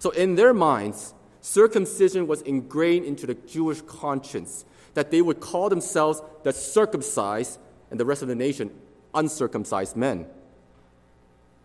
So 0.00 0.10
in 0.10 0.34
their 0.34 0.52
minds, 0.52 1.14
circumcision 1.40 2.26
was 2.26 2.42
ingrained 2.42 3.06
into 3.06 3.26
the 3.26 3.32
Jewish 3.32 3.80
conscience 3.80 4.66
that 4.92 5.10
they 5.10 5.22
would 5.22 5.40
call 5.40 5.70
themselves 5.70 6.20
the 6.42 6.52
circumcised 6.52 7.58
and 7.90 7.98
the 7.98 8.04
rest 8.04 8.20
of 8.20 8.28
the 8.28 8.34
nation 8.34 8.70
uncircumcised 9.14 9.96
men. 9.96 10.26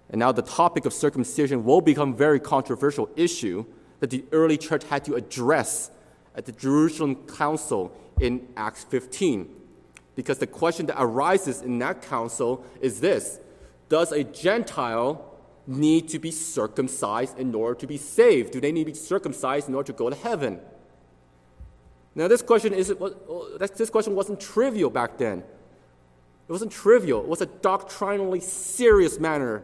And 0.10 0.20
now 0.20 0.32
the 0.32 0.41
topic 0.41 0.86
of 0.86 0.94
circumcision 0.94 1.65
will 1.65 1.82
become 1.82 2.13
a 2.13 2.15
very 2.15 2.39
controversial 2.39 3.10
issue 3.18 3.65
that 4.00 4.10
the 4.10 4.24
early 4.32 4.58
church 4.58 4.84
had 4.86 5.06
to 5.06 5.15
address 5.15 5.91
at 6.36 6.46
the 6.46 6.51
Jerusalem 6.51 7.15
Council 7.27 7.96
in 8.20 8.48
Acts 8.56 8.84
15. 8.86 9.50
Because 10.15 10.38
the 10.38 10.48
question 10.48 10.86
that 10.88 10.98
arises 10.98 11.62
in 11.62 11.79
that 11.79 12.01
council 12.01 12.65
is 12.82 13.00
this 13.00 13.39
Does 13.88 14.12
a 14.12 14.24
Gentile 14.24 15.25
need 15.68 16.10
to 16.10 16.20
be 16.20 16.32
circumcised 16.32 17.38
in 17.38 17.53
order 17.53 17.75
to 17.79 17.88
be 17.88 17.98
saved? 17.98 18.51
Do 18.51 18.62
they 18.62 18.72
need 18.72 18.86
to 18.86 18.91
be 18.91 18.98
circumcised 18.98 19.70
in 19.70 19.75
order 19.75 19.88
to 19.88 19.98
go 19.98 20.10
to 20.10 20.15
heaven? 20.15 20.60
Now, 22.15 22.27
this 22.27 22.41
question, 22.41 22.74
is, 22.74 22.94
this 23.77 23.89
question 23.89 24.15
wasn't 24.15 24.41
trivial 24.41 24.89
back 24.89 25.18
then. 25.18 25.39
It 25.39 26.51
wasn't 26.51 26.72
trivial. 26.72 27.22
It 27.22 27.27
was 27.27 27.41
a 27.41 27.46
doctrinally 27.46 28.39
serious 28.39 29.20
matter 29.20 29.63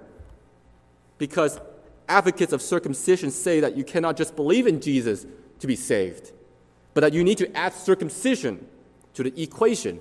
because 1.17 1.59
advocates 2.07 2.53
of 2.53 2.61
circumcision 2.61 3.31
say 3.31 3.59
that 3.59 3.75
you 3.75 3.83
cannot 3.83 4.17
just 4.17 4.35
believe 4.35 4.67
in 4.67 4.81
Jesus 4.81 5.25
to 5.59 5.67
be 5.67 5.75
saved, 5.75 6.31
but 6.93 7.01
that 7.01 7.13
you 7.13 7.23
need 7.23 7.37
to 7.37 7.57
add 7.57 7.73
circumcision 7.73 8.67
to 9.13 9.23
the 9.23 9.41
equation. 9.41 9.99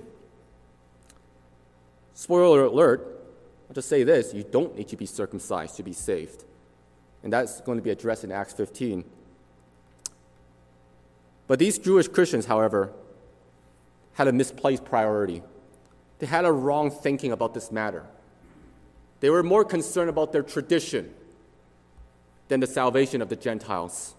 Spoiler 2.13 2.65
alert, 2.65 3.15
I'll 3.69 3.73
just 3.73 3.89
say 3.89 4.03
this 4.03 4.33
you 4.33 4.43
don't 4.43 4.75
need 4.77 4.87
to 4.89 4.97
be 4.97 5.05
circumcised 5.05 5.75
to 5.77 5.83
be 5.83 5.93
saved. 5.93 6.43
And 7.23 7.33
that's 7.33 7.61
going 7.61 7.77
to 7.77 7.83
be 7.83 7.89
addressed 7.89 8.23
in 8.23 8.31
Acts 8.31 8.53
15. 8.53 9.03
But 11.47 11.59
these 11.59 11.77
Jewish 11.77 12.07
Christians, 12.07 12.45
however, 12.45 12.91
had 14.13 14.27
a 14.27 14.31
misplaced 14.31 14.85
priority. 14.85 15.41
They 16.19 16.27
had 16.27 16.45
a 16.45 16.51
wrong 16.51 16.91
thinking 16.91 17.31
about 17.31 17.53
this 17.53 17.71
matter. 17.71 18.05
They 19.19 19.29
were 19.29 19.43
more 19.43 19.65
concerned 19.65 20.09
about 20.09 20.31
their 20.31 20.43
tradition 20.43 21.13
than 22.47 22.59
the 22.59 22.67
salvation 22.67 23.21
of 23.21 23.29
the 23.29 23.35
Gentiles. 23.35 24.15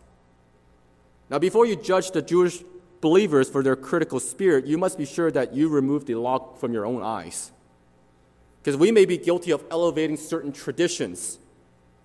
Now, 1.30 1.38
before 1.38 1.66
you 1.66 1.76
judge 1.76 2.10
the 2.10 2.22
Jewish 2.22 2.62
believers 3.00 3.48
for 3.48 3.62
their 3.62 3.76
critical 3.76 4.20
spirit, 4.20 4.66
you 4.66 4.78
must 4.78 4.98
be 4.98 5.04
sure 5.04 5.30
that 5.30 5.54
you 5.54 5.68
remove 5.68 6.06
the 6.06 6.14
log 6.14 6.58
from 6.58 6.72
your 6.72 6.86
own 6.86 7.02
eyes. 7.02 7.52
Because 8.62 8.76
we 8.76 8.90
may 8.90 9.04
be 9.04 9.16
guilty 9.16 9.50
of 9.50 9.64
elevating 9.70 10.16
certain 10.16 10.52
traditions, 10.52 11.38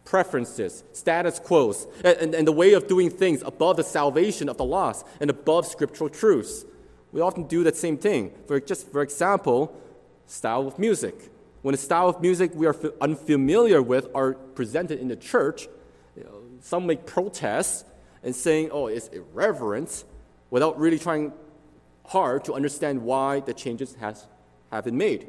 preferences, 0.05 0.83
status 0.93 1.39
quos, 1.39 1.87
and, 2.03 2.17
and, 2.17 2.35
and, 2.35 2.47
the 2.47 2.51
way 2.51 2.73
of 2.73 2.87
doing 2.87 3.09
things 3.09 3.41
above 3.43 3.77
the 3.77 3.83
salvation 3.83 4.49
of 4.49 4.57
the 4.57 4.65
lost 4.65 5.05
and 5.19 5.29
above 5.29 5.65
scriptural 5.65 6.09
truths. 6.09 6.65
We 7.11 7.21
often 7.21 7.43
do 7.45 7.63
that 7.63 7.75
same 7.75 7.97
thing. 7.97 8.31
For 8.47 8.59
just 8.59 8.91
for 8.91 9.01
example, 9.01 9.75
style 10.27 10.67
of 10.67 10.79
music. 10.79 11.15
When 11.61 11.75
a 11.75 11.77
style 11.77 12.09
of 12.09 12.21
music 12.21 12.51
we 12.55 12.65
are 12.65 12.75
unfamiliar 12.99 13.81
with 13.81 14.07
are 14.15 14.33
presented 14.33 14.99
in 14.99 15.09
the 15.09 15.15
church, 15.15 15.67
some 16.61 16.85
make 16.85 17.05
protests 17.05 17.83
and 18.23 18.35
saying, 18.35 18.69
oh, 18.71 18.87
it's 18.87 19.07
irreverent, 19.07 20.03
without 20.49 20.79
really 20.79 20.99
trying 20.99 21.33
hard 22.05 22.45
to 22.45 22.53
understand 22.53 23.01
why 23.01 23.39
the 23.39 23.53
changes 23.53 23.95
has, 23.95 24.27
have 24.71 24.85
been 24.85 24.97
made. 24.97 25.27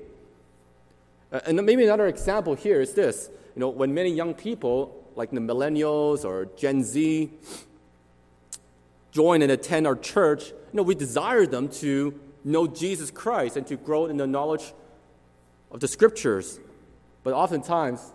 Uh, 1.32 1.40
and 1.46 1.64
maybe 1.64 1.84
another 1.84 2.06
example 2.06 2.54
here 2.54 2.80
is 2.80 2.92
this. 2.94 3.30
You 3.54 3.60
know, 3.60 3.68
when 3.70 3.94
many 3.94 4.10
young 4.10 4.34
people, 4.34 5.06
like 5.16 5.30
the 5.30 5.40
millennials 5.40 6.24
or 6.24 6.46
Gen 6.56 6.82
Z, 6.84 7.30
join 9.10 9.42
and 9.42 9.52
attend 9.52 9.86
our 9.86 9.96
church, 9.96 10.48
you 10.48 10.56
know, 10.72 10.82
we 10.82 10.94
desire 10.94 11.46
them 11.46 11.68
to 11.68 12.18
know 12.44 12.66
Jesus 12.66 13.10
Christ 13.10 13.56
and 13.56 13.66
to 13.68 13.76
grow 13.76 14.06
in 14.06 14.16
the 14.16 14.26
knowledge 14.26 14.72
of 15.70 15.80
the 15.80 15.88
scriptures. 15.88 16.58
But 17.22 17.34
oftentimes, 17.34 18.12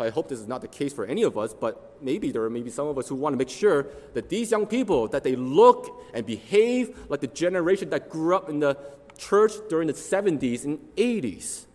I 0.00 0.10
hope 0.10 0.28
this 0.28 0.40
is 0.40 0.48
not 0.48 0.60
the 0.60 0.68
case 0.68 0.92
for 0.92 1.04
any 1.04 1.22
of 1.22 1.36
us, 1.36 1.52
but 1.52 1.96
maybe 2.00 2.30
there 2.30 2.42
are 2.42 2.50
maybe 2.50 2.70
some 2.70 2.86
of 2.86 2.98
us 2.98 3.08
who 3.08 3.14
want 3.14 3.32
to 3.34 3.36
make 3.36 3.48
sure 3.48 3.86
that 4.14 4.28
these 4.28 4.50
young 4.50 4.66
people 4.66 5.08
that 5.08 5.24
they 5.24 5.36
look 5.36 6.02
and 6.14 6.24
behave 6.24 6.96
like 7.08 7.20
the 7.20 7.26
generation 7.26 7.90
that 7.90 8.08
grew 8.08 8.36
up 8.36 8.48
in 8.48 8.60
the 8.60 8.76
church 9.18 9.52
during 9.68 9.86
the 9.86 9.94
70s 9.94 10.64
and 10.64 10.78
80s. 10.96 11.66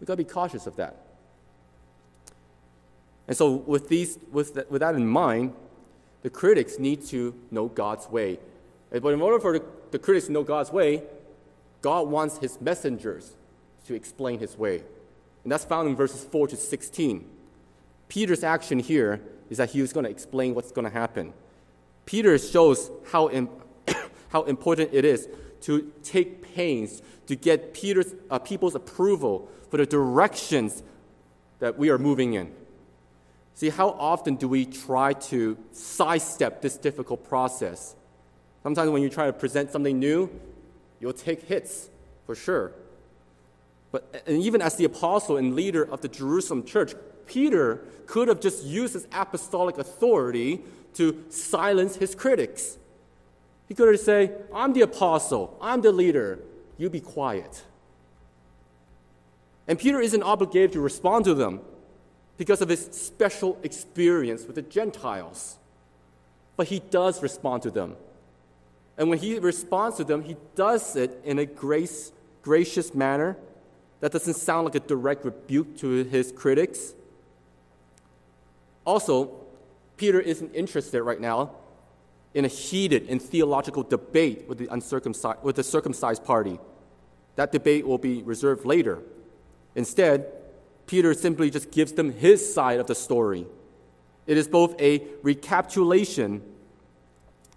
We've 0.00 0.06
got 0.06 0.14
to 0.14 0.24
be 0.24 0.24
cautious 0.24 0.66
of 0.66 0.76
that. 0.76 0.96
And 3.28 3.36
so, 3.36 3.52
with, 3.52 3.88
these, 3.88 4.18
with, 4.30 4.54
that, 4.54 4.70
with 4.70 4.80
that 4.80 4.94
in 4.94 5.06
mind, 5.06 5.54
the 6.22 6.30
critics 6.30 6.78
need 6.78 7.04
to 7.06 7.34
know 7.50 7.68
God's 7.68 8.08
way. 8.08 8.38
But 8.90 9.14
in 9.14 9.20
order 9.20 9.38
for 9.38 9.58
the, 9.58 9.64
the 9.90 9.98
critics 9.98 10.26
to 10.26 10.32
know 10.32 10.42
God's 10.42 10.72
way, 10.72 11.02
God 11.82 12.08
wants 12.08 12.38
his 12.38 12.60
messengers 12.60 13.32
to 13.86 13.94
explain 13.94 14.38
his 14.38 14.56
way. 14.56 14.82
And 15.42 15.52
that's 15.52 15.64
found 15.64 15.88
in 15.88 15.96
verses 15.96 16.24
4 16.24 16.48
to 16.48 16.56
16. 16.56 17.28
Peter's 18.08 18.44
action 18.44 18.78
here 18.78 19.20
is 19.50 19.58
that 19.58 19.70
he 19.70 19.80
was 19.80 19.92
going 19.92 20.04
to 20.04 20.10
explain 20.10 20.54
what's 20.54 20.72
going 20.72 20.84
to 20.84 20.92
happen. 20.92 21.32
Peter 22.06 22.36
shows 22.38 22.90
how, 23.10 23.28
Im- 23.30 23.48
how 24.28 24.42
important 24.44 24.90
it 24.92 25.04
is 25.04 25.28
to 25.62 25.92
take 26.02 26.54
pains 26.54 27.02
to 27.26 27.36
get 27.36 27.72
Peter's, 27.72 28.14
uh, 28.30 28.38
people's 28.38 28.74
approval 28.74 29.48
for 29.70 29.76
the 29.76 29.86
directions 29.86 30.82
that 31.60 31.78
we 31.78 31.88
are 31.90 31.98
moving 31.98 32.34
in. 32.34 32.52
See, 33.54 33.68
how 33.68 33.90
often 33.90 34.36
do 34.36 34.48
we 34.48 34.66
try 34.66 35.12
to 35.12 35.56
sidestep 35.72 36.62
this 36.62 36.76
difficult 36.76 37.28
process? 37.28 37.94
Sometimes 38.62 38.90
when 38.90 39.02
you 39.02 39.10
try 39.10 39.26
to 39.26 39.32
present 39.32 39.70
something 39.70 39.98
new, 39.98 40.30
you'll 41.00 41.12
take 41.12 41.42
hits, 41.42 41.88
for 42.26 42.34
sure. 42.34 42.72
But 43.92 44.24
and 44.26 44.42
even 44.42 44.62
as 44.62 44.76
the 44.76 44.86
apostle 44.86 45.36
and 45.36 45.54
leader 45.54 45.84
of 45.84 46.00
the 46.00 46.08
Jerusalem 46.08 46.64
church, 46.64 46.94
Peter 47.26 47.84
could 48.06 48.26
have 48.26 48.40
just 48.40 48.64
used 48.64 48.94
his 48.94 49.06
apostolic 49.12 49.78
authority 49.78 50.62
to 50.94 51.24
silence 51.28 51.96
his 51.96 52.14
critics. 52.14 52.78
He 53.68 53.74
could 53.74 53.88
have 53.88 54.00
said, 54.00 54.46
I'm 54.52 54.72
the 54.72 54.80
apostle, 54.80 55.56
I'm 55.60 55.82
the 55.82 55.92
leader, 55.92 56.40
you 56.76 56.90
be 56.90 57.00
quiet. 57.00 57.64
And 59.68 59.78
Peter 59.78 60.00
isn't 60.00 60.22
obligated 60.22 60.72
to 60.72 60.80
respond 60.80 61.24
to 61.26 61.34
them 61.34 61.60
because 62.36 62.60
of 62.60 62.68
his 62.68 62.86
special 62.86 63.58
experience 63.62 64.46
with 64.46 64.56
the 64.56 64.62
Gentiles. 64.62 65.58
But 66.56 66.68
he 66.68 66.80
does 66.80 67.22
respond 67.22 67.62
to 67.62 67.70
them. 67.70 67.96
And 68.98 69.08
when 69.08 69.18
he 69.18 69.38
responds 69.38 69.96
to 69.98 70.04
them, 70.04 70.22
he 70.22 70.36
does 70.54 70.96
it 70.96 71.20
in 71.24 71.38
a 71.38 71.46
grace, 71.46 72.12
gracious 72.42 72.94
manner 72.94 73.36
That 74.02 74.10
doesn't 74.10 74.34
sound 74.34 74.64
like 74.64 74.74
a 74.74 74.80
direct 74.80 75.24
rebuke 75.24 75.76
to 75.78 76.02
his 76.02 76.32
critics. 76.32 76.92
Also, 78.84 79.30
Peter 79.96 80.18
isn't 80.18 80.52
interested 80.56 81.04
right 81.04 81.20
now 81.20 81.52
in 82.34 82.44
a 82.44 82.48
heated 82.48 83.06
and 83.08 83.22
theological 83.22 83.84
debate 83.84 84.48
with 84.48 84.58
the, 84.58 84.66
uncircumcised, 84.72 85.44
with 85.44 85.54
the 85.54 85.62
circumcised 85.62 86.24
party. 86.24 86.58
That 87.36 87.52
debate 87.52 87.86
will 87.86 87.96
be 87.96 88.24
reserved 88.24 88.64
later. 88.64 88.98
Instead, 89.76 90.26
Peter 90.88 91.14
simply 91.14 91.48
just 91.48 91.70
gives 91.70 91.92
them 91.92 92.12
his 92.12 92.52
side 92.52 92.80
of 92.80 92.88
the 92.88 92.96
story. 92.96 93.46
It 94.26 94.36
is 94.36 94.48
both 94.48 94.74
a 94.80 95.04
recapitulation 95.22 96.42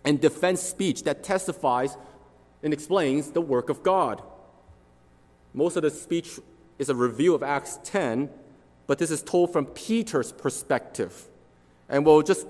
and 0.03 0.21
defense 0.21 0.61
speech 0.61 1.05
that 1.05 1.23
testifies 1.23 1.97
and 2.61 2.71
explains 2.71 3.31
the 3.31 3.41
work 3.41 3.69
of 3.69 3.81
God. 3.81 4.21
Most 5.55 5.77
of 5.77 5.83
the 5.83 5.89
speech 5.89 6.37
is 6.77 6.89
a 6.89 6.95
review 6.95 7.33
of 7.33 7.41
Acts 7.41 7.79
10, 7.85 8.29
but 8.87 8.99
this 8.99 9.09
is 9.09 9.23
told 9.23 9.53
from 9.53 9.65
Peter's 9.67 10.33
perspective. 10.33 11.29
And 11.87 12.05
we'll 12.05 12.21
just 12.23 12.45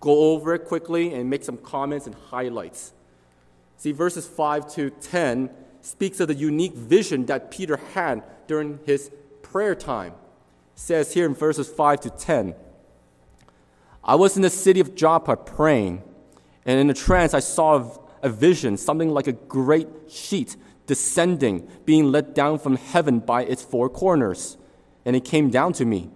go 0.00 0.32
over 0.32 0.54
it 0.54 0.64
quickly 0.64 1.12
and 1.12 1.28
make 1.28 1.44
some 1.44 1.58
comments 1.58 2.06
and 2.06 2.16
highlights. 2.30 2.94
See, 3.76 3.92
verses 3.92 4.26
5 4.26 4.72
to 4.74 4.88
10 4.88 5.50
speaks 5.82 6.20
of 6.20 6.28
the 6.28 6.34
unique 6.34 6.72
vision 6.72 7.26
that 7.26 7.50
Peter 7.50 7.76
had 7.92 8.22
during 8.46 8.78
his 8.86 9.10
prayer 9.42 9.74
time. 9.74 10.12
It 10.12 10.80
says 10.80 11.12
here 11.12 11.26
in 11.26 11.34
verses 11.34 11.68
5 11.68 12.00
to 12.00 12.10
10 12.10 12.54
I 14.02 14.14
was 14.14 14.36
in 14.36 14.42
the 14.42 14.48
city 14.48 14.80
of 14.80 14.94
Joppa 14.94 15.36
praying, 15.36 16.02
and 16.64 16.80
in 16.80 16.88
a 16.88 16.94
trance 16.94 17.34
I 17.34 17.40
saw 17.40 17.98
a 18.22 18.30
vision, 18.30 18.78
something 18.78 19.10
like 19.10 19.26
a 19.26 19.32
great 19.32 19.88
sheet 20.08 20.56
descending, 20.90 21.68
being 21.84 22.10
let 22.10 22.34
down 22.34 22.58
from 22.58 22.74
heaven 22.74 23.20
by 23.20 23.44
its 23.44 23.62
four 23.62 23.88
corners. 23.88 24.56
And 25.04 25.14
it 25.14 25.24
came 25.24 25.48
down 25.48 25.72
to 25.74 25.84
me. 25.84 26.10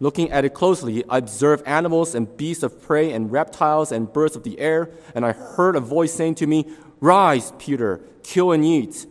Looking 0.00 0.30
at 0.30 0.44
it 0.44 0.52
closely, 0.52 1.02
I 1.08 1.16
observed 1.16 1.66
animals 1.66 2.14
and 2.14 2.36
beasts 2.36 2.62
of 2.62 2.82
prey 2.82 3.10
and 3.10 3.32
reptiles 3.32 3.90
and 3.90 4.12
birds 4.12 4.36
of 4.36 4.42
the 4.42 4.60
air, 4.60 4.90
and 5.14 5.24
I 5.24 5.32
heard 5.32 5.76
a 5.76 5.80
voice 5.80 6.12
saying 6.12 6.34
to 6.36 6.46
me, 6.46 6.66
Rise, 7.00 7.54
Peter, 7.58 8.02
kill 8.22 8.52
and 8.52 8.62
eat. 8.62 9.06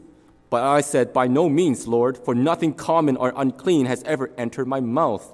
But 0.51 0.63
I 0.63 0.81
said, 0.81 1.13
By 1.13 1.25
no 1.25 1.50
means, 1.50 1.88
Lord, 1.88 2.15
for 2.15 2.36
nothing 2.36 2.75
common 2.75 3.17
or 3.17 3.33
unclean 3.36 3.88
has 3.88 4.03
ever 4.03 4.29
entered 4.38 4.67
my 4.67 4.81
mouth. 4.81 5.33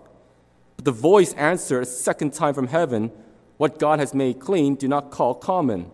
But 0.77 0.85
the 0.85 0.91
voice 0.91 1.33
answered 1.33 1.81
a 1.81 1.85
second 1.85 2.33
time 2.33 2.53
from 2.53 2.67
heaven, 2.67 3.11
What 3.57 3.79
God 3.79 3.99
has 3.99 4.13
made 4.13 4.39
clean, 4.39 4.75
do 4.75 4.87
not 4.87 5.11
call 5.11 5.35
common. 5.35 5.91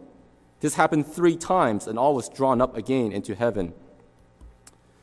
This 0.59 0.75
happened 0.75 1.07
three 1.07 1.35
times, 1.35 1.87
and 1.87 1.97
all 1.97 2.15
was 2.15 2.29
drawn 2.29 2.61
up 2.61 2.75
again 2.75 3.11
into 3.11 3.35
heaven. 3.35 3.73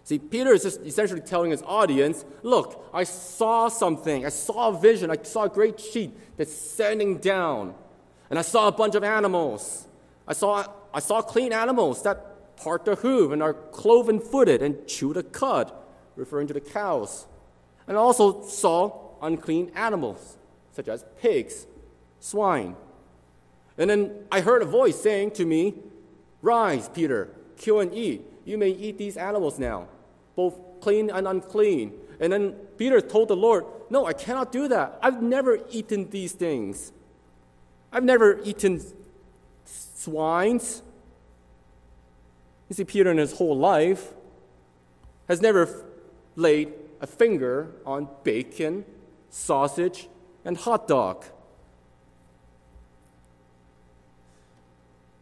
See, 0.05 0.21
Peter 0.21 0.53
is 0.53 0.63
just 0.63 0.81
essentially 0.83 1.21
telling 1.21 1.51
his 1.51 1.63
audience, 1.67 2.25
look, 2.45 2.89
I 2.95 3.03
saw 3.03 3.67
something. 3.69 4.25
I 4.25 4.29
saw 4.29 4.69
a 4.69 4.79
vision. 4.79 5.11
I 5.11 5.17
saw 5.23 5.45
a 5.45 5.49
great 5.49 5.81
sheet 5.81 6.13
descending 6.37 7.19
down. 7.19 7.75
And 8.31 8.39
I 8.39 8.43
saw 8.43 8.69
a 8.69 8.73
bunch 8.73 8.95
of 8.95 9.03
animals. 9.03 9.89
I 10.29 10.33
saw, 10.33 10.65
I 10.95 11.01
saw 11.01 11.23
clean 11.23 11.53
animals 11.53 12.03
that 12.05 12.57
part 12.57 12.85
the 12.85 12.95
hoof 12.95 13.33
and 13.33 13.43
are 13.43 13.55
cloven 13.55 14.21
footed 14.21 14.63
and 14.63 14.87
chew 14.87 15.13
the 15.13 15.25
cud, 15.25 15.73
referring 16.15 16.47
to 16.49 16.55
the 16.55 16.61
cows. 16.61 17.27
And 17.89 17.97
I 17.97 18.01
also 18.01 18.45
saw 18.45 19.17
unclean 19.23 19.73
animals, 19.75 20.39
such 20.73 20.87
as 20.87 21.05
pigs, 21.21 21.67
swine. 22.21 22.77
And 23.79 23.91
then 23.91 24.13
I 24.33 24.41
heard 24.41 24.63
a 24.63 24.67
voice 24.67 25.01
saying 25.01 25.33
to 25.33 25.45
me, 25.45 25.75
Rise, 26.43 26.89
Peter, 26.89 27.29
kill 27.57 27.81
and 27.81 27.93
eat. 27.93 28.25
You 28.45 28.59
may 28.59 28.71
eat 28.71 28.99
these 28.99 29.17
animals 29.17 29.59
now 29.59 29.89
both 30.37 30.55
clean 30.81 31.11
and 31.11 31.27
unclean. 31.27 31.95
And 32.21 32.33
then 32.33 32.53
Peter 32.77 33.01
told 33.01 33.29
the 33.29 33.37
Lord, 33.37 33.65
No, 33.91 34.07
I 34.07 34.13
cannot 34.13 34.53
do 34.53 34.69
that. 34.69 34.99
I've 35.03 35.23
never 35.23 35.59
eaten 35.71 36.11
these 36.11 36.33
things. 36.33 36.93
I've 37.91 38.05
never 38.05 38.41
eaten 38.45 38.83
swines. 39.65 40.83
You 42.69 42.75
see, 42.75 42.85
Peter 42.85 43.11
in 43.11 43.19
his 43.19 43.33
whole 43.33 43.57
life 43.57 44.13
has 45.29 45.41
never 45.41 45.85
laid 46.37 46.73
a 47.01 47.07
finger 47.07 47.73
on 47.85 48.09
bacon, 48.23 48.85
sausage, 49.31 50.09
and 50.45 50.57
hot 50.57 50.87
dog. 50.87 51.25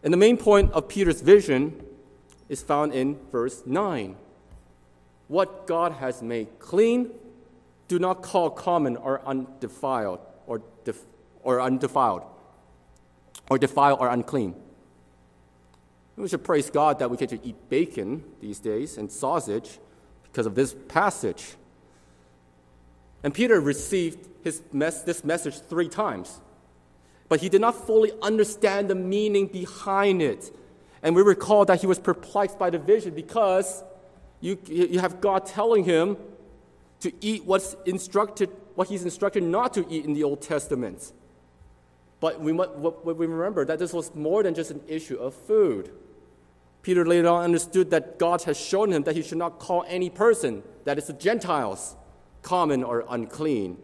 And 0.04 0.12
the 0.12 0.18
main 0.18 0.36
point 0.36 0.70
of 0.72 0.86
Peter's 0.86 1.22
vision 1.22 1.82
is 2.48 2.62
found 2.62 2.92
in 2.92 3.18
verse 3.32 3.62
9. 3.66 4.16
What 5.28 5.66
God 5.66 5.92
has 5.92 6.22
made 6.22 6.58
clean, 6.58 7.10
do 7.88 7.98
not 7.98 8.22
call 8.22 8.50
common 8.50 8.96
or 8.96 9.22
undefiled 9.26 10.20
or, 10.46 10.62
def- 10.84 11.06
or 11.42 11.60
undefiled 11.60 12.22
or 13.50 13.58
defile 13.58 13.96
or 13.98 14.08
unclean. 14.08 14.54
We 16.16 16.28
should 16.28 16.44
praise 16.44 16.70
God 16.70 16.98
that 17.00 17.10
we 17.10 17.16
get 17.16 17.30
to 17.30 17.40
eat 17.44 17.56
bacon 17.68 18.22
these 18.40 18.60
days 18.60 18.98
and 18.98 19.10
sausage 19.10 19.78
because 20.24 20.46
of 20.46 20.54
this 20.54 20.74
passage. 20.88 21.54
And 23.22 23.34
Peter 23.34 23.60
received 23.60 24.28
his 24.44 24.62
mes- 24.72 25.02
this 25.02 25.24
message 25.24 25.58
three 25.60 25.88
times, 25.88 26.40
but 27.28 27.40
he 27.40 27.48
did 27.48 27.60
not 27.60 27.86
fully 27.86 28.12
understand 28.22 28.88
the 28.88 28.94
meaning 28.94 29.46
behind 29.46 30.22
it. 30.22 30.54
And 31.02 31.14
we 31.14 31.22
recall 31.22 31.64
that 31.66 31.80
he 31.80 31.86
was 31.86 31.98
perplexed 31.98 32.58
by 32.58 32.70
the 32.70 32.78
vision 32.78 33.14
because 33.14 33.82
you, 34.40 34.58
you 34.66 34.98
have 35.00 35.20
God 35.20 35.46
telling 35.46 35.84
him 35.84 36.16
to 37.00 37.12
eat 37.20 37.44
what's 37.44 37.76
instructed, 37.86 38.50
what 38.74 38.88
he's 38.88 39.04
instructed 39.04 39.42
not 39.42 39.74
to 39.74 39.86
eat 39.90 40.04
in 40.04 40.14
the 40.14 40.24
Old 40.24 40.40
Testament. 40.40 41.12
But 42.20 42.40
we, 42.40 42.52
we 42.52 43.26
remember 43.26 43.64
that 43.66 43.78
this 43.78 43.92
was 43.92 44.14
more 44.14 44.42
than 44.42 44.54
just 44.54 44.70
an 44.70 44.80
issue 44.88 45.16
of 45.16 45.34
food. 45.34 45.90
Peter 46.80 47.04
later 47.06 47.28
on 47.28 47.44
understood 47.44 47.90
that 47.90 48.18
God 48.18 48.42
has 48.42 48.58
shown 48.58 48.92
him 48.92 49.02
that 49.04 49.14
he 49.14 49.22
should 49.22 49.38
not 49.38 49.58
call 49.58 49.84
any 49.88 50.08
person, 50.08 50.62
that 50.84 50.98
is 50.98 51.06
the 51.06 51.12
Gentiles, 51.14 51.96
common 52.42 52.82
or 52.82 53.04
unclean. 53.08 53.78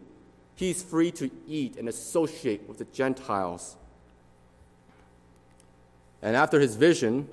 He's 0.61 0.83
free 0.83 1.09
to 1.13 1.31
eat 1.47 1.75
and 1.77 1.89
associate 1.89 2.69
with 2.69 2.77
the 2.77 2.85
Gentiles. 2.85 3.77
And 6.21 6.35
after 6.35 6.59
his 6.59 6.75
vision, 6.75 7.27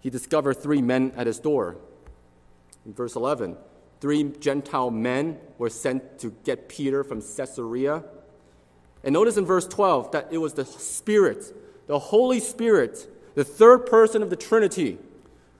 he 0.00 0.08
discovered 0.08 0.54
three 0.54 0.80
men 0.80 1.12
at 1.14 1.26
his 1.26 1.38
door. 1.38 1.76
In 2.86 2.94
verse 2.94 3.16
11, 3.16 3.58
three 4.00 4.32
Gentile 4.40 4.90
men 4.90 5.38
were 5.58 5.68
sent 5.68 6.18
to 6.20 6.34
get 6.42 6.70
Peter 6.70 7.04
from 7.04 7.20
Caesarea. 7.20 8.02
And 9.04 9.12
notice 9.12 9.36
in 9.36 9.44
verse 9.44 9.66
12 9.66 10.12
that 10.12 10.28
it 10.30 10.38
was 10.38 10.54
the 10.54 10.64
Spirit, 10.64 11.54
the 11.86 11.98
Holy 11.98 12.40
Spirit, 12.40 13.06
the 13.34 13.44
third 13.44 13.84
person 13.84 14.22
of 14.22 14.30
the 14.30 14.36
Trinity, 14.36 14.96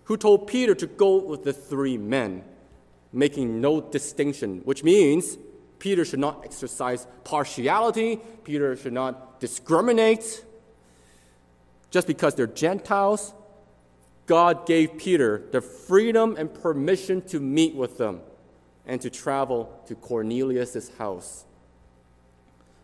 who 0.05 0.17
told 0.17 0.47
Peter 0.47 0.75
to 0.75 0.87
go 0.87 1.17
with 1.17 1.45
the 1.45 1.53
three 1.53 1.99
men, 1.99 2.45
making 3.13 3.61
no 3.61 3.83
distinction, 3.83 4.63
which 4.65 4.83
means 4.83 5.37
Peter 5.79 6.05
should 6.05 6.19
not 6.19 6.45
exercise 6.45 7.07
partiality, 7.25 8.21
Peter 8.45 8.77
should 8.77 8.93
not 8.93 9.41
discriminate. 9.41 10.45
Just 11.91 12.07
because 12.07 12.35
they're 12.35 12.47
Gentiles 12.47 13.33
God 14.27 14.67
gave 14.67 14.99
Peter 14.99 15.43
the 15.53 15.61
freedom 15.61 16.37
and 16.37 16.53
permission 16.53 17.23
to 17.29 17.41
meet 17.41 17.75
with 17.75 17.97
them 17.97 18.21
and 18.85 19.01
to 19.01 19.11
travel 19.11 19.81
to 19.87 19.95
Cornelius' 19.95 20.91
house. 20.99 21.45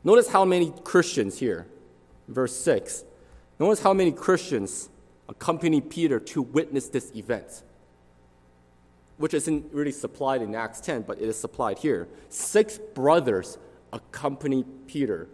Notice 0.04 0.28
how 0.28 0.44
many 0.44 0.72
Christians 0.84 1.38
here, 1.38 1.66
verse 2.28 2.56
6. 2.56 3.04
Notice 3.58 3.82
how 3.82 3.92
many 3.92 4.12
Christians 4.12 4.88
accompany 5.28 5.80
Peter 5.80 6.18
to 6.18 6.42
witness 6.42 6.88
this 6.88 7.10
event, 7.14 7.62
which 9.22 9.34
isn't 9.34 9.72
really 9.72 9.92
supplied 9.92 10.42
in 10.42 10.52
Acts 10.54 10.80
10, 10.80 11.02
but 11.02 11.18
it 11.18 11.28
is 11.28 11.38
supplied 11.38 11.78
here. 11.78 12.08
Six 12.28 12.78
brothers 12.78 13.56
accompany 13.92 14.64
Peter. 14.88 15.28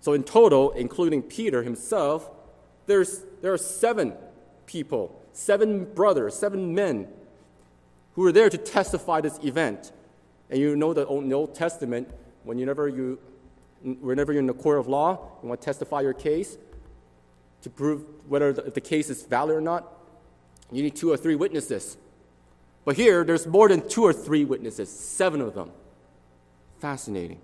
So, 0.00 0.14
in 0.14 0.22
total, 0.22 0.70
including 0.72 1.22
Peter 1.22 1.62
himself, 1.62 2.30
there's, 2.86 3.24
there 3.42 3.52
are 3.52 3.58
seven 3.58 4.14
people 4.64 5.22
seven 5.36 5.84
brothers, 5.84 6.34
seven 6.34 6.74
men 6.74 7.06
who 8.14 8.22
were 8.22 8.32
there 8.32 8.48
to 8.48 8.56
testify 8.56 9.20
this 9.20 9.38
event. 9.44 9.92
And 10.48 10.58
you 10.58 10.74
know 10.74 10.94
the 10.94 11.06
Old 11.06 11.54
Testament, 11.54 12.08
whenever, 12.44 12.88
you, 12.88 13.18
whenever 13.82 14.32
you're 14.32 14.40
in 14.40 14.46
the 14.46 14.54
court 14.54 14.78
of 14.78 14.88
law, 14.88 15.18
you 15.42 15.48
want 15.50 15.60
to 15.60 15.64
testify 15.66 16.00
your 16.00 16.14
case 16.14 16.56
to 17.60 17.68
prove 17.68 18.06
whether 18.28 18.52
the, 18.54 18.62
the 18.62 18.80
case 18.80 19.10
is 19.10 19.24
valid 19.24 19.54
or 19.54 19.60
not, 19.60 19.92
you 20.72 20.82
need 20.82 20.96
two 20.96 21.12
or 21.12 21.18
three 21.18 21.34
witnesses. 21.34 21.98
But 22.86 22.96
here, 22.96 23.24
there's 23.24 23.48
more 23.48 23.68
than 23.68 23.86
two 23.86 24.04
or 24.04 24.12
three 24.12 24.44
witnesses, 24.44 24.88
seven 24.88 25.40
of 25.40 25.54
them. 25.54 25.72
Fascinating. 26.78 27.40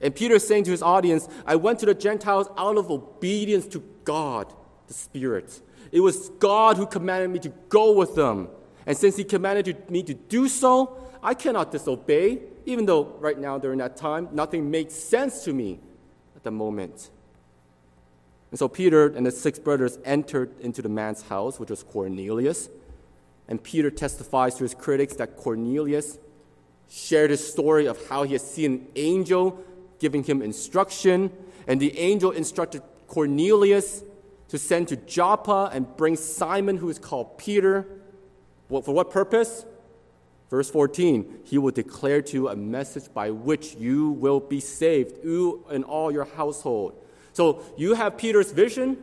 And 0.00 0.12
Peter 0.12 0.34
is 0.34 0.46
saying 0.46 0.64
to 0.64 0.72
his 0.72 0.82
audience, 0.82 1.28
I 1.46 1.54
went 1.54 1.78
to 1.78 1.86
the 1.86 1.94
Gentiles 1.94 2.48
out 2.58 2.76
of 2.76 2.90
obedience 2.90 3.66
to 3.68 3.82
God, 4.02 4.52
the 4.88 4.94
Spirit. 4.94 5.60
It 5.92 6.00
was 6.00 6.28
God 6.40 6.76
who 6.76 6.86
commanded 6.86 7.30
me 7.30 7.38
to 7.38 7.50
go 7.68 7.92
with 7.92 8.16
them. 8.16 8.48
And 8.84 8.96
since 8.96 9.16
he 9.16 9.22
commanded 9.22 9.88
me 9.88 10.02
to 10.02 10.14
do 10.14 10.48
so, 10.48 11.08
I 11.22 11.34
cannot 11.34 11.70
disobey, 11.70 12.40
even 12.66 12.84
though 12.84 13.04
right 13.20 13.38
now 13.38 13.58
during 13.58 13.78
that 13.78 13.96
time, 13.96 14.28
nothing 14.32 14.72
makes 14.72 14.94
sense 14.94 15.44
to 15.44 15.52
me 15.52 15.78
at 16.34 16.42
the 16.42 16.50
moment. 16.50 17.10
And 18.50 18.58
so 18.58 18.66
Peter 18.66 19.06
and 19.06 19.24
the 19.24 19.30
six 19.30 19.60
brothers 19.60 20.00
entered 20.04 20.58
into 20.58 20.82
the 20.82 20.88
man's 20.88 21.22
house, 21.22 21.60
which 21.60 21.70
was 21.70 21.84
Cornelius. 21.84 22.68
And 23.48 23.62
Peter 23.62 23.90
testifies 23.90 24.54
to 24.56 24.64
his 24.64 24.74
critics 24.74 25.14
that 25.16 25.36
Cornelius 25.36 26.18
shared 26.90 27.30
his 27.30 27.46
story 27.46 27.86
of 27.86 27.98
how 28.08 28.22
he 28.22 28.32
had 28.34 28.42
seen 28.42 28.72
an 28.72 28.86
angel 28.96 29.64
giving 29.98 30.22
him 30.22 30.42
instruction, 30.42 31.30
and 31.66 31.80
the 31.80 31.98
angel 31.98 32.30
instructed 32.30 32.82
Cornelius 33.08 34.02
to 34.48 34.58
send 34.58 34.88
to 34.88 34.96
Joppa 34.96 35.70
and 35.72 35.96
bring 35.96 36.16
Simon, 36.16 36.76
who 36.76 36.88
is 36.88 36.98
called 36.98 37.38
Peter. 37.38 37.86
for 38.68 38.94
what 38.94 39.10
purpose? 39.10 39.64
Verse 40.50 40.70
14, 40.70 41.40
he 41.44 41.58
will 41.58 41.70
declare 41.70 42.22
to 42.22 42.32
you 42.32 42.48
a 42.48 42.56
message 42.56 43.12
by 43.12 43.30
which 43.30 43.74
you 43.74 44.10
will 44.10 44.40
be 44.40 44.60
saved, 44.60 45.22
you 45.22 45.66
and 45.70 45.84
all 45.84 46.10
your 46.10 46.24
household. 46.24 46.94
So 47.34 47.62
you 47.76 47.94
have 47.94 48.16
Peter's 48.16 48.50
vision, 48.50 48.96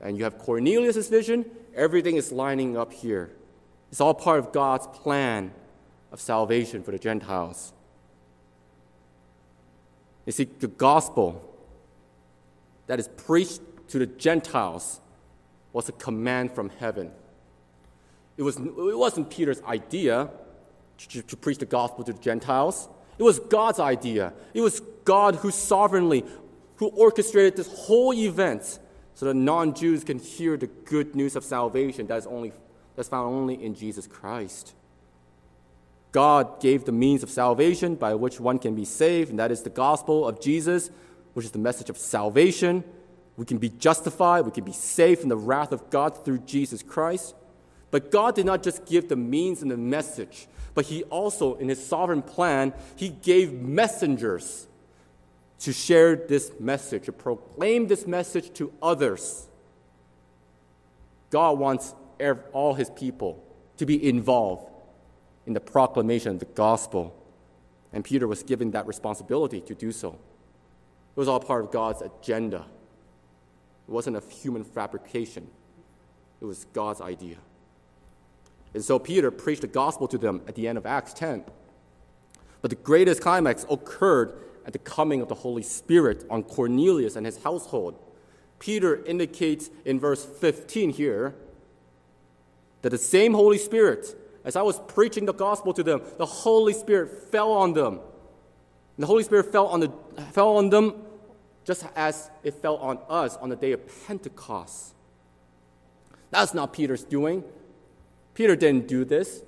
and 0.00 0.18
you 0.18 0.24
have 0.24 0.38
Cornelius' 0.38 1.08
vision. 1.08 1.44
Everything 1.74 2.16
is 2.16 2.32
lining 2.32 2.76
up 2.76 2.92
here. 2.92 3.30
It's 3.90 4.00
all 4.00 4.14
part 4.14 4.38
of 4.38 4.52
God's 4.52 4.86
plan 4.86 5.52
of 6.12 6.20
salvation 6.20 6.82
for 6.82 6.90
the 6.90 6.98
Gentiles. 6.98 7.72
You 10.26 10.32
see, 10.32 10.44
the 10.44 10.68
gospel 10.68 11.42
that 12.86 12.98
is 12.98 13.08
preached 13.08 13.60
to 13.88 13.98
the 13.98 14.06
Gentiles 14.06 15.00
was 15.72 15.88
a 15.88 15.92
command 15.92 16.52
from 16.52 16.70
heaven. 16.70 17.10
It, 18.36 18.42
was, 18.42 18.56
it 18.56 18.98
wasn't 18.98 19.30
Peter's 19.30 19.62
idea 19.62 20.30
to, 20.98 21.22
to 21.22 21.36
preach 21.36 21.58
the 21.58 21.66
gospel 21.66 22.04
to 22.04 22.12
the 22.12 22.18
Gentiles. 22.18 22.88
It 23.18 23.22
was 23.22 23.38
God's 23.38 23.80
idea. 23.80 24.32
It 24.54 24.60
was 24.60 24.80
God 25.04 25.36
who 25.36 25.50
sovereignly, 25.50 26.24
who 26.76 26.88
orchestrated 26.88 27.56
this 27.56 27.68
whole 27.86 28.12
event 28.12 28.78
so 29.14 29.26
that 29.26 29.34
non 29.34 29.74
Jews 29.74 30.04
can 30.04 30.18
hear 30.18 30.56
the 30.56 30.68
good 30.68 31.16
news 31.16 31.34
of 31.36 31.44
salvation 31.44 32.06
that 32.06 32.18
is 32.18 32.26
only 32.26 32.52
that's 32.98 33.08
found 33.08 33.32
only 33.32 33.64
in 33.64 33.76
Jesus 33.76 34.08
Christ. 34.08 34.74
God 36.10 36.60
gave 36.60 36.84
the 36.84 36.90
means 36.90 37.22
of 37.22 37.30
salvation 37.30 37.94
by 37.94 38.16
which 38.16 38.40
one 38.40 38.58
can 38.58 38.74
be 38.74 38.84
saved, 38.84 39.30
and 39.30 39.38
that 39.38 39.52
is 39.52 39.62
the 39.62 39.70
gospel 39.70 40.26
of 40.26 40.40
Jesus, 40.40 40.90
which 41.32 41.46
is 41.46 41.52
the 41.52 41.60
message 41.60 41.90
of 41.90 41.96
salvation. 41.96 42.82
We 43.36 43.44
can 43.44 43.58
be 43.58 43.68
justified, 43.68 44.46
we 44.46 44.50
can 44.50 44.64
be 44.64 44.72
saved 44.72 45.20
from 45.20 45.28
the 45.28 45.36
wrath 45.36 45.70
of 45.70 45.90
God 45.90 46.24
through 46.24 46.38
Jesus 46.38 46.82
Christ. 46.82 47.36
But 47.92 48.10
God 48.10 48.34
did 48.34 48.46
not 48.46 48.64
just 48.64 48.84
give 48.84 49.08
the 49.08 49.14
means 49.14 49.62
and 49.62 49.70
the 49.70 49.76
message, 49.76 50.48
but 50.74 50.86
He 50.86 51.04
also, 51.04 51.54
in 51.54 51.68
His 51.68 51.86
sovereign 51.86 52.22
plan, 52.22 52.72
He 52.96 53.10
gave 53.10 53.52
messengers 53.52 54.66
to 55.60 55.72
share 55.72 56.16
this 56.16 56.50
message, 56.58 57.04
to 57.04 57.12
proclaim 57.12 57.86
this 57.86 58.08
message 58.08 58.52
to 58.54 58.72
others. 58.82 59.46
God 61.30 61.60
wants 61.60 61.94
all 62.52 62.74
his 62.74 62.90
people 62.90 63.44
to 63.76 63.86
be 63.86 64.08
involved 64.08 64.68
in 65.46 65.54
the 65.54 65.60
proclamation 65.60 66.32
of 66.32 66.38
the 66.40 66.44
gospel. 66.44 67.14
And 67.92 68.04
Peter 68.04 68.28
was 68.28 68.42
given 68.42 68.72
that 68.72 68.86
responsibility 68.86 69.60
to 69.62 69.74
do 69.74 69.92
so. 69.92 70.10
It 70.10 71.20
was 71.20 71.28
all 71.28 71.40
part 71.40 71.64
of 71.64 71.70
God's 71.70 72.02
agenda. 72.02 72.66
It 73.88 73.90
wasn't 73.90 74.16
a 74.16 74.20
human 74.20 74.64
fabrication, 74.64 75.48
it 76.40 76.44
was 76.44 76.66
God's 76.72 77.00
idea. 77.00 77.36
And 78.74 78.84
so 78.84 78.98
Peter 78.98 79.30
preached 79.30 79.62
the 79.62 79.66
gospel 79.66 80.06
to 80.08 80.18
them 80.18 80.42
at 80.46 80.54
the 80.54 80.68
end 80.68 80.76
of 80.76 80.84
Acts 80.84 81.14
10. 81.14 81.44
But 82.60 82.70
the 82.70 82.76
greatest 82.76 83.22
climax 83.22 83.64
occurred 83.70 84.34
at 84.66 84.74
the 84.74 84.78
coming 84.78 85.22
of 85.22 85.28
the 85.28 85.34
Holy 85.34 85.62
Spirit 85.62 86.24
on 86.28 86.42
Cornelius 86.42 87.16
and 87.16 87.24
his 87.24 87.42
household. 87.42 87.98
Peter 88.58 89.02
indicates 89.06 89.70
in 89.86 89.98
verse 89.98 90.24
15 90.24 90.90
here 90.90 91.34
that 92.82 92.90
the 92.90 92.98
same 92.98 93.34
Holy 93.34 93.58
Spirit, 93.58 94.14
as 94.44 94.56
I 94.56 94.62
was 94.62 94.80
preaching 94.88 95.26
the 95.26 95.34
gospel 95.34 95.72
to 95.74 95.82
them, 95.82 96.02
the 96.16 96.26
Holy 96.26 96.72
Spirit 96.72 97.30
fell 97.30 97.52
on 97.52 97.72
them. 97.72 97.94
And 97.94 99.02
the 99.02 99.06
Holy 99.06 99.22
Spirit 99.22 99.52
fell 99.52 99.66
on, 99.66 99.80
the, 99.80 99.92
fell 100.32 100.56
on 100.56 100.70
them 100.70 100.94
just 101.64 101.84
as 101.94 102.30
it 102.42 102.54
fell 102.54 102.76
on 102.76 102.98
us 103.08 103.36
on 103.36 103.50
the 103.50 103.56
day 103.56 103.72
of 103.72 103.80
Pentecost. 104.06 104.94
That's 106.30 106.54
not 106.54 106.72
Peter's 106.72 107.04
doing. 107.04 107.44
Peter 108.34 108.56
didn't 108.56 108.88
do 108.88 109.04
this. 109.04 109.42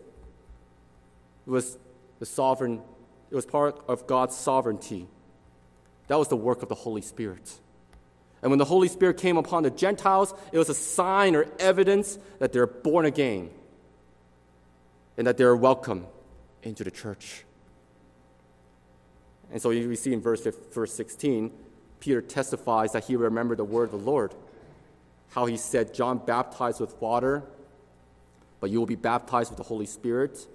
It 1.46 1.50
was 1.50 1.78
the 2.18 2.26
sovereign, 2.26 2.82
it 3.30 3.34
was 3.34 3.46
part 3.46 3.80
of 3.88 4.06
God's 4.06 4.36
sovereignty. 4.36 5.08
That 6.08 6.18
was 6.18 6.28
the 6.28 6.36
work 6.36 6.62
of 6.62 6.68
the 6.68 6.74
Holy 6.74 7.02
Spirit. 7.02 7.58
And 8.42 8.50
when 8.50 8.58
the 8.58 8.64
Holy 8.64 8.88
Spirit 8.88 9.18
came 9.18 9.36
upon 9.36 9.62
the 9.62 9.70
Gentiles, 9.70 10.32
it 10.50 10.58
was 10.58 10.68
a 10.68 10.74
sign 10.74 11.36
or 11.36 11.46
evidence 11.58 12.18
that 12.38 12.52
they're 12.52 12.66
born 12.66 13.04
again 13.04 13.50
and 15.18 15.26
that 15.26 15.36
they're 15.36 15.56
welcome 15.56 16.06
into 16.62 16.82
the 16.82 16.90
church. 16.90 17.44
And 19.52 19.60
so 19.60 19.68
we 19.70 19.96
see 19.96 20.12
in 20.12 20.20
verse, 20.20 20.46
verse 20.72 20.94
16, 20.94 21.50
Peter 21.98 22.22
testifies 22.22 22.92
that 22.92 23.04
he 23.04 23.16
remembered 23.16 23.58
the 23.58 23.64
word 23.64 23.84
of 23.84 23.90
the 23.90 24.10
Lord, 24.10 24.34
how 25.30 25.46
he 25.46 25.56
said, 25.56 25.92
John 25.92 26.18
baptized 26.18 26.80
with 26.80 26.98
water, 27.00 27.42
but 28.60 28.70
you 28.70 28.78
will 28.78 28.86
be 28.86 28.96
baptized 28.96 29.50
with 29.50 29.58
the 29.58 29.64
Holy 29.64 29.86
Spirit. 29.86 30.46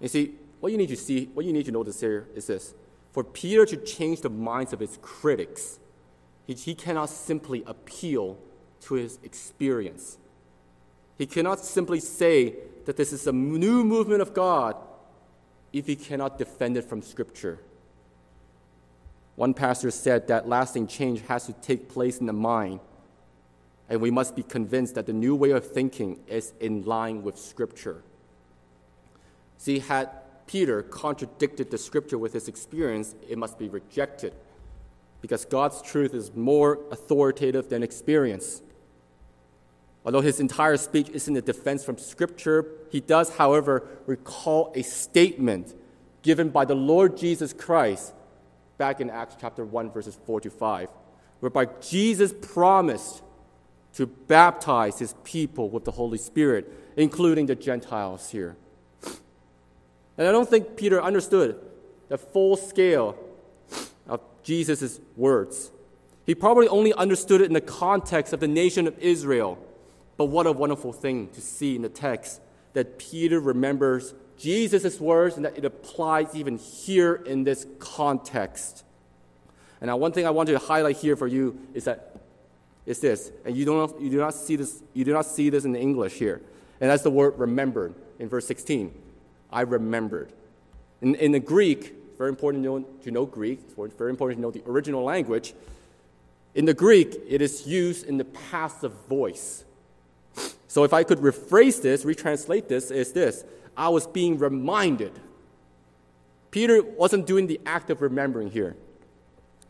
You 0.00 0.08
see, 0.08 0.34
what 0.60 0.72
you 0.72 0.78
need 0.78 0.88
to 0.88 0.96
see, 0.96 1.26
what 1.34 1.44
you 1.46 1.52
need 1.52 1.66
to 1.66 1.72
notice 1.72 2.00
here 2.00 2.26
is 2.34 2.46
this. 2.46 2.74
For 3.12 3.22
Peter 3.22 3.66
to 3.66 3.76
change 3.76 4.22
the 4.22 4.30
minds 4.30 4.72
of 4.72 4.80
his 4.80 4.98
critics, 5.02 5.78
he, 6.46 6.54
he 6.54 6.74
cannot 6.74 7.10
simply 7.10 7.62
appeal 7.66 8.38
to 8.82 8.94
his 8.94 9.18
experience. 9.22 10.18
He 11.18 11.26
cannot 11.26 11.60
simply 11.60 12.00
say 12.00 12.54
that 12.84 12.96
this 12.96 13.12
is 13.12 13.26
a 13.26 13.32
new 13.32 13.84
movement 13.84 14.22
of 14.22 14.34
God 14.34 14.76
if 15.72 15.86
he 15.86 15.96
cannot 15.96 16.38
defend 16.38 16.76
it 16.76 16.84
from 16.84 17.00
Scripture. 17.02 17.60
One 19.36 19.54
pastor 19.54 19.90
said 19.90 20.28
that 20.28 20.48
lasting 20.48 20.88
change 20.88 21.22
has 21.22 21.46
to 21.46 21.52
take 21.54 21.88
place 21.88 22.18
in 22.18 22.26
the 22.26 22.32
mind, 22.32 22.80
and 23.88 24.00
we 24.00 24.10
must 24.10 24.36
be 24.36 24.42
convinced 24.42 24.94
that 24.96 25.06
the 25.06 25.12
new 25.12 25.34
way 25.34 25.50
of 25.50 25.66
thinking 25.66 26.18
is 26.26 26.52
in 26.60 26.84
line 26.84 27.22
with 27.22 27.38
Scripture. 27.38 28.02
See, 29.58 29.78
had 29.78 30.10
Peter 30.46 30.82
contradicted 30.82 31.70
the 31.70 31.78
Scripture 31.78 32.18
with 32.18 32.32
his 32.32 32.48
experience, 32.48 33.14
it 33.28 33.38
must 33.38 33.58
be 33.58 33.68
rejected 33.68 34.34
because 35.22 35.46
God's 35.46 35.80
truth 35.80 36.12
is 36.12 36.34
more 36.34 36.80
authoritative 36.90 37.70
than 37.70 37.82
experience. 37.82 38.60
Although 40.04 40.20
his 40.20 40.40
entire 40.40 40.76
speech 40.76 41.08
isn't 41.10 41.36
a 41.36 41.40
defense 41.40 41.84
from 41.84 41.96
Scripture, 41.96 42.66
he 42.90 43.00
does, 43.00 43.36
however, 43.36 43.88
recall 44.04 44.72
a 44.74 44.82
statement 44.82 45.74
given 46.22 46.50
by 46.50 46.64
the 46.64 46.74
Lord 46.74 47.16
Jesus 47.16 47.52
Christ 47.52 48.12
back 48.78 49.00
in 49.00 49.08
Acts 49.08 49.36
chapter 49.40 49.64
1, 49.64 49.92
verses 49.92 50.18
4 50.26 50.40
to 50.40 50.50
5, 50.50 50.88
whereby 51.38 51.66
Jesus 51.80 52.34
promised 52.42 53.22
to 53.94 54.06
baptize 54.06 54.98
his 54.98 55.14
people 55.22 55.70
with 55.70 55.84
the 55.84 55.92
Holy 55.92 56.18
Spirit, 56.18 56.72
including 56.96 57.46
the 57.46 57.54
Gentiles 57.54 58.30
here. 58.30 58.56
And 60.18 60.26
I 60.26 60.32
don't 60.32 60.48
think 60.48 60.76
Peter 60.76 61.00
understood 61.00 61.60
the 62.08 62.18
full 62.18 62.56
scale 62.56 63.16
Jesus' 64.42 65.00
words. 65.16 65.70
He 66.24 66.34
probably 66.34 66.68
only 66.68 66.92
understood 66.94 67.40
it 67.40 67.46
in 67.46 67.52
the 67.52 67.60
context 67.60 68.32
of 68.32 68.40
the 68.40 68.48
nation 68.48 68.86
of 68.86 68.98
Israel. 68.98 69.58
But 70.16 70.26
what 70.26 70.46
a 70.46 70.52
wonderful 70.52 70.92
thing 70.92 71.28
to 71.30 71.40
see 71.40 71.74
in 71.76 71.82
the 71.82 71.88
text 71.88 72.40
that 72.74 72.98
Peter 72.98 73.40
remembers 73.40 74.14
Jesus' 74.38 75.00
words 75.00 75.36
and 75.36 75.44
that 75.44 75.56
it 75.56 75.64
applies 75.64 76.34
even 76.34 76.58
here 76.58 77.14
in 77.14 77.44
this 77.44 77.66
context. 77.78 78.84
And 79.80 79.88
now, 79.88 79.96
one 79.96 80.12
thing 80.12 80.26
I 80.26 80.30
want 80.30 80.48
to 80.48 80.58
highlight 80.58 80.96
here 80.96 81.16
for 81.16 81.26
you 81.26 81.58
is 81.74 81.84
that 81.84 82.16
is 82.86 83.00
this, 83.00 83.30
and 83.44 83.56
you 83.56 83.64
don't 83.64 84.00
you 84.00 84.10
do 84.10 84.18
not 84.18 84.34
see 84.34 84.56
this 84.56 84.82
you 84.94 85.04
do 85.04 85.12
not 85.12 85.26
see 85.26 85.50
this 85.50 85.64
in 85.64 85.72
the 85.72 85.80
English 85.80 86.14
here, 86.14 86.40
and 86.80 86.90
that's 86.90 87.02
the 87.02 87.10
word 87.10 87.38
remembered 87.38 87.94
in 88.18 88.28
verse 88.28 88.46
16. 88.46 88.92
I 89.50 89.62
remembered. 89.62 90.32
In, 91.00 91.14
in 91.16 91.32
the 91.32 91.40
Greek, 91.40 91.94
very 92.22 92.30
important 92.30 92.62
to 92.62 92.78
know, 92.78 92.86
to 93.02 93.10
know 93.10 93.26
Greek. 93.26 93.58
It's 93.64 93.96
very 93.96 94.10
important 94.10 94.38
to 94.38 94.42
know 94.42 94.52
the 94.52 94.62
original 94.64 95.02
language. 95.02 95.54
In 96.54 96.66
the 96.66 96.72
Greek, 96.72 97.16
it 97.28 97.42
is 97.42 97.66
used 97.66 98.06
in 98.06 98.16
the 98.16 98.24
passive 98.24 98.92
voice. 99.08 99.64
So 100.68 100.84
if 100.84 100.92
I 100.92 101.02
could 101.02 101.18
rephrase 101.18 101.82
this, 101.82 102.04
retranslate 102.04 102.68
this, 102.68 102.92
is 102.92 103.12
this 103.12 103.44
I 103.76 103.88
was 103.88 104.06
being 104.06 104.38
reminded. 104.38 105.18
Peter 106.52 106.80
wasn't 106.80 107.26
doing 107.26 107.48
the 107.48 107.60
act 107.66 107.90
of 107.90 108.00
remembering 108.00 108.52
here. 108.52 108.76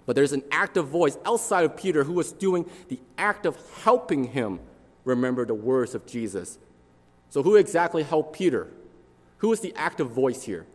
But 0.04 0.14
there's 0.14 0.34
an 0.34 0.42
active 0.50 0.88
voice 0.88 1.16
outside 1.24 1.64
of 1.64 1.74
Peter 1.74 2.04
who 2.04 2.12
was 2.12 2.32
doing 2.32 2.68
the 2.88 3.00
act 3.16 3.46
of 3.46 3.56
helping 3.82 4.24
him 4.24 4.60
remember 5.06 5.46
the 5.46 5.54
words 5.54 5.94
of 5.94 6.04
Jesus. 6.04 6.58
So, 7.30 7.42
who 7.42 7.56
exactly 7.56 8.02
helped 8.02 8.34
Peter? 8.34 8.68
Who 9.38 9.48
was 9.48 9.60
the 9.60 9.72
active 9.74 10.10
voice 10.10 10.42
here 10.42 10.66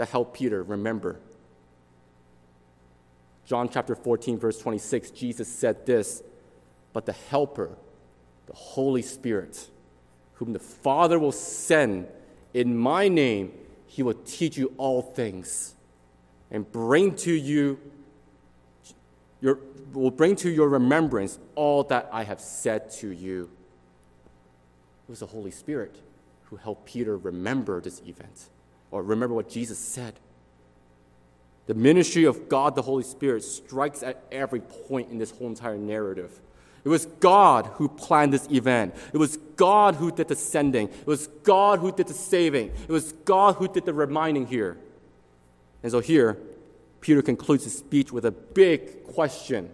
that 0.00 0.08
helped 0.08 0.32
Peter 0.32 0.62
remember? 0.62 1.20
John 3.44 3.68
chapter 3.68 3.94
14, 3.94 4.38
verse 4.38 4.58
26, 4.58 5.10
Jesus 5.10 5.46
said 5.46 5.84
this 5.84 6.22
But 6.94 7.04
the 7.04 7.12
Helper, 7.12 7.76
the 8.46 8.54
Holy 8.54 9.02
Spirit, 9.02 9.68
whom 10.36 10.54
the 10.54 10.58
Father 10.58 11.18
will 11.18 11.32
send 11.32 12.08
in 12.54 12.78
my 12.78 13.08
name, 13.08 13.52
he 13.86 14.02
will 14.02 14.14
teach 14.14 14.56
you 14.56 14.72
all 14.78 15.02
things 15.02 15.74
and 16.50 16.72
bring 16.72 17.14
to 17.16 17.32
you 17.32 17.78
your, 19.42 19.58
will 19.92 20.10
bring 20.10 20.34
to 20.36 20.48
your 20.48 20.70
remembrance 20.70 21.38
all 21.56 21.82
that 21.84 22.08
I 22.10 22.24
have 22.24 22.40
said 22.40 22.90
to 22.92 23.10
you. 23.10 23.50
It 25.06 25.10
was 25.10 25.20
the 25.20 25.26
Holy 25.26 25.50
Spirit 25.50 26.00
who 26.44 26.56
helped 26.56 26.86
Peter 26.86 27.18
remember 27.18 27.82
this 27.82 28.00
event 28.06 28.48
or 28.90 29.02
remember 29.02 29.34
what 29.34 29.48
Jesus 29.48 29.78
said. 29.78 30.14
The 31.66 31.74
ministry 31.74 32.24
of 32.24 32.48
God, 32.48 32.74
the 32.74 32.82
Holy 32.82 33.04
Spirit, 33.04 33.44
strikes 33.44 34.02
at 34.02 34.24
every 34.32 34.60
point 34.60 35.10
in 35.10 35.18
this 35.18 35.30
whole 35.30 35.48
entire 35.48 35.78
narrative. 35.78 36.40
It 36.82 36.88
was 36.88 37.06
God 37.06 37.66
who 37.74 37.88
planned 37.88 38.32
this 38.32 38.50
event. 38.50 38.94
It 39.12 39.18
was 39.18 39.36
God 39.56 39.96
who 39.96 40.10
did 40.10 40.28
the 40.28 40.34
sending. 40.34 40.88
It 40.88 41.06
was 41.06 41.26
God 41.44 41.78
who 41.78 41.92
did 41.92 42.08
the 42.08 42.14
saving. 42.14 42.68
It 42.68 42.90
was 42.90 43.12
God 43.24 43.56
who 43.56 43.68
did 43.68 43.84
the 43.84 43.92
reminding 43.92 44.46
here. 44.46 44.78
And 45.82 45.92
so 45.92 46.00
here, 46.00 46.38
Peter 47.00 47.22
concludes 47.22 47.64
his 47.64 47.76
speech 47.78 48.12
with 48.12 48.24
a 48.24 48.30
big 48.30 49.04
question. 49.04 49.70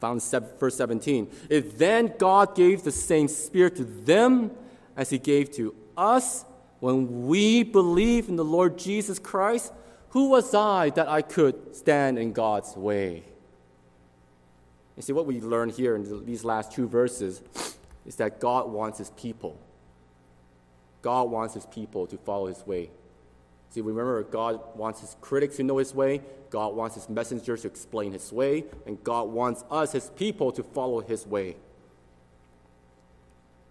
Found 0.00 0.20
in 0.20 0.44
verse 0.58 0.76
17. 0.76 1.30
If 1.48 1.78
then 1.78 2.14
God 2.18 2.56
gave 2.56 2.82
the 2.82 2.90
same 2.90 3.28
Spirit 3.28 3.76
to 3.76 3.84
them 3.84 4.50
as 4.96 5.10
He 5.10 5.18
gave 5.18 5.52
to 5.52 5.76
us 5.96 6.44
when 6.82 7.28
we 7.28 7.62
believe 7.62 8.28
in 8.28 8.34
the 8.34 8.44
Lord 8.44 8.76
Jesus 8.76 9.20
Christ, 9.20 9.72
who 10.08 10.30
was 10.30 10.52
I 10.52 10.90
that 10.90 11.08
I 11.08 11.22
could 11.22 11.76
stand 11.76 12.18
in 12.18 12.32
God's 12.32 12.76
way? 12.76 13.22
You 14.96 15.02
see, 15.04 15.12
what 15.12 15.24
we 15.24 15.40
learn 15.40 15.68
here 15.68 15.94
in 15.94 16.26
these 16.26 16.44
last 16.44 16.72
two 16.72 16.88
verses 16.88 17.40
is 18.04 18.16
that 18.16 18.40
God 18.40 18.68
wants 18.68 18.98
His 18.98 19.10
people. 19.10 19.56
God 21.02 21.30
wants 21.30 21.54
His 21.54 21.66
people 21.66 22.08
to 22.08 22.18
follow 22.18 22.48
His 22.48 22.66
way. 22.66 22.90
See, 23.70 23.80
remember, 23.80 24.20
God 24.24 24.58
wants 24.74 25.00
his 25.00 25.16
critics 25.20 25.56
to 25.56 25.62
know 25.62 25.78
his 25.78 25.94
way, 25.94 26.20
God 26.50 26.74
wants 26.74 26.96
his 26.96 27.08
messengers 27.08 27.62
to 27.62 27.68
explain 27.68 28.12
his 28.12 28.30
way, 28.30 28.64
and 28.86 29.02
God 29.02 29.30
wants 29.30 29.64
us, 29.70 29.92
his 29.92 30.10
people, 30.10 30.52
to 30.52 30.62
follow 30.62 31.00
his 31.00 31.26
way. 31.26 31.56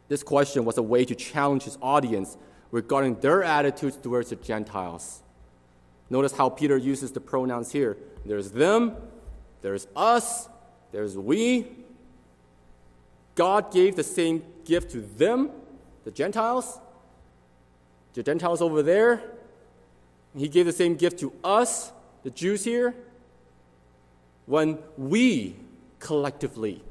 This 0.07 0.23
question 0.23 0.65
was 0.65 0.79
a 0.79 0.81
way 0.81 1.05
to 1.05 1.13
challenge 1.13 1.63
his 1.63 1.77
audience 1.83 2.35
regarding 2.71 3.15
their 3.19 3.43
attitudes 3.43 3.97
towards 3.97 4.29
the 4.29 4.35
Gentiles. 4.37 5.21
Notice 6.09 6.33
how 6.33 6.49
Peter 6.49 6.77
uses 6.77 7.11
the 7.11 7.21
pronouns 7.21 7.71
here 7.71 7.97
there's 8.25 8.51
them, 8.51 8.95
there's 9.61 9.87
us, 9.95 10.47
there's 10.91 11.17
we. 11.17 11.67
God 13.35 13.71
gave 13.71 13.95
the 13.95 14.03
same 14.03 14.43
gift 14.65 14.91
to 14.91 15.01
them, 15.01 15.49
the 16.03 16.11
Gentiles, 16.11 16.79
the 18.13 18.21
Gentiles 18.21 18.61
over 18.61 18.83
there, 18.83 19.23
he 20.37 20.47
gave 20.47 20.65
the 20.65 20.71
same 20.71 20.95
gift 20.95 21.19
to 21.19 21.33
us, 21.43 21.91
the 22.23 22.29
Jews 22.29 22.63
here, 22.63 22.93
when 24.45 24.77
we 24.97 25.55
collectively, 25.99 26.83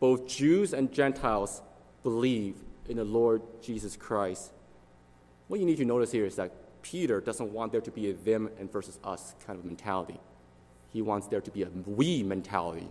both 0.00 0.26
Jews 0.26 0.72
and 0.72 0.92
Gentiles, 0.92 1.62
believe 2.02 2.56
in 2.88 2.96
the 2.96 3.04
Lord 3.04 3.42
Jesus 3.62 3.96
Christ. 3.96 4.52
What 5.48 5.60
you 5.60 5.66
need 5.66 5.76
to 5.78 5.84
notice 5.84 6.12
here 6.12 6.26
is 6.26 6.36
that 6.36 6.52
Peter 6.82 7.20
doesn't 7.20 7.52
want 7.52 7.72
there 7.72 7.80
to 7.80 7.90
be 7.90 8.10
a 8.10 8.12
them 8.12 8.48
and 8.58 8.70
versus 8.70 8.98
us 9.04 9.34
kind 9.46 9.58
of 9.58 9.64
mentality. 9.64 10.18
He 10.92 11.02
wants 11.02 11.26
there 11.26 11.40
to 11.40 11.50
be 11.50 11.62
a 11.62 11.68
we 11.86 12.22
mentality. 12.22 12.88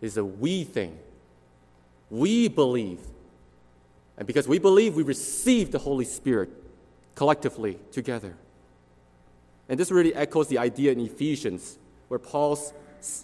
It's 0.00 0.16
a 0.16 0.24
we 0.24 0.64
thing. 0.64 0.98
We 2.10 2.48
believe. 2.48 3.00
And 4.16 4.26
because 4.26 4.48
we 4.48 4.58
believe, 4.58 4.94
we 4.94 5.02
receive 5.02 5.70
the 5.70 5.78
Holy 5.78 6.04
Spirit 6.04 6.50
collectively 7.14 7.78
together. 7.92 8.36
And 9.68 9.78
this 9.78 9.90
really 9.90 10.14
echoes 10.14 10.48
the 10.48 10.58
idea 10.58 10.92
in 10.92 11.00
Ephesians, 11.00 11.78
where 12.08 12.18
Paul 12.18 12.52
s- 12.52 12.72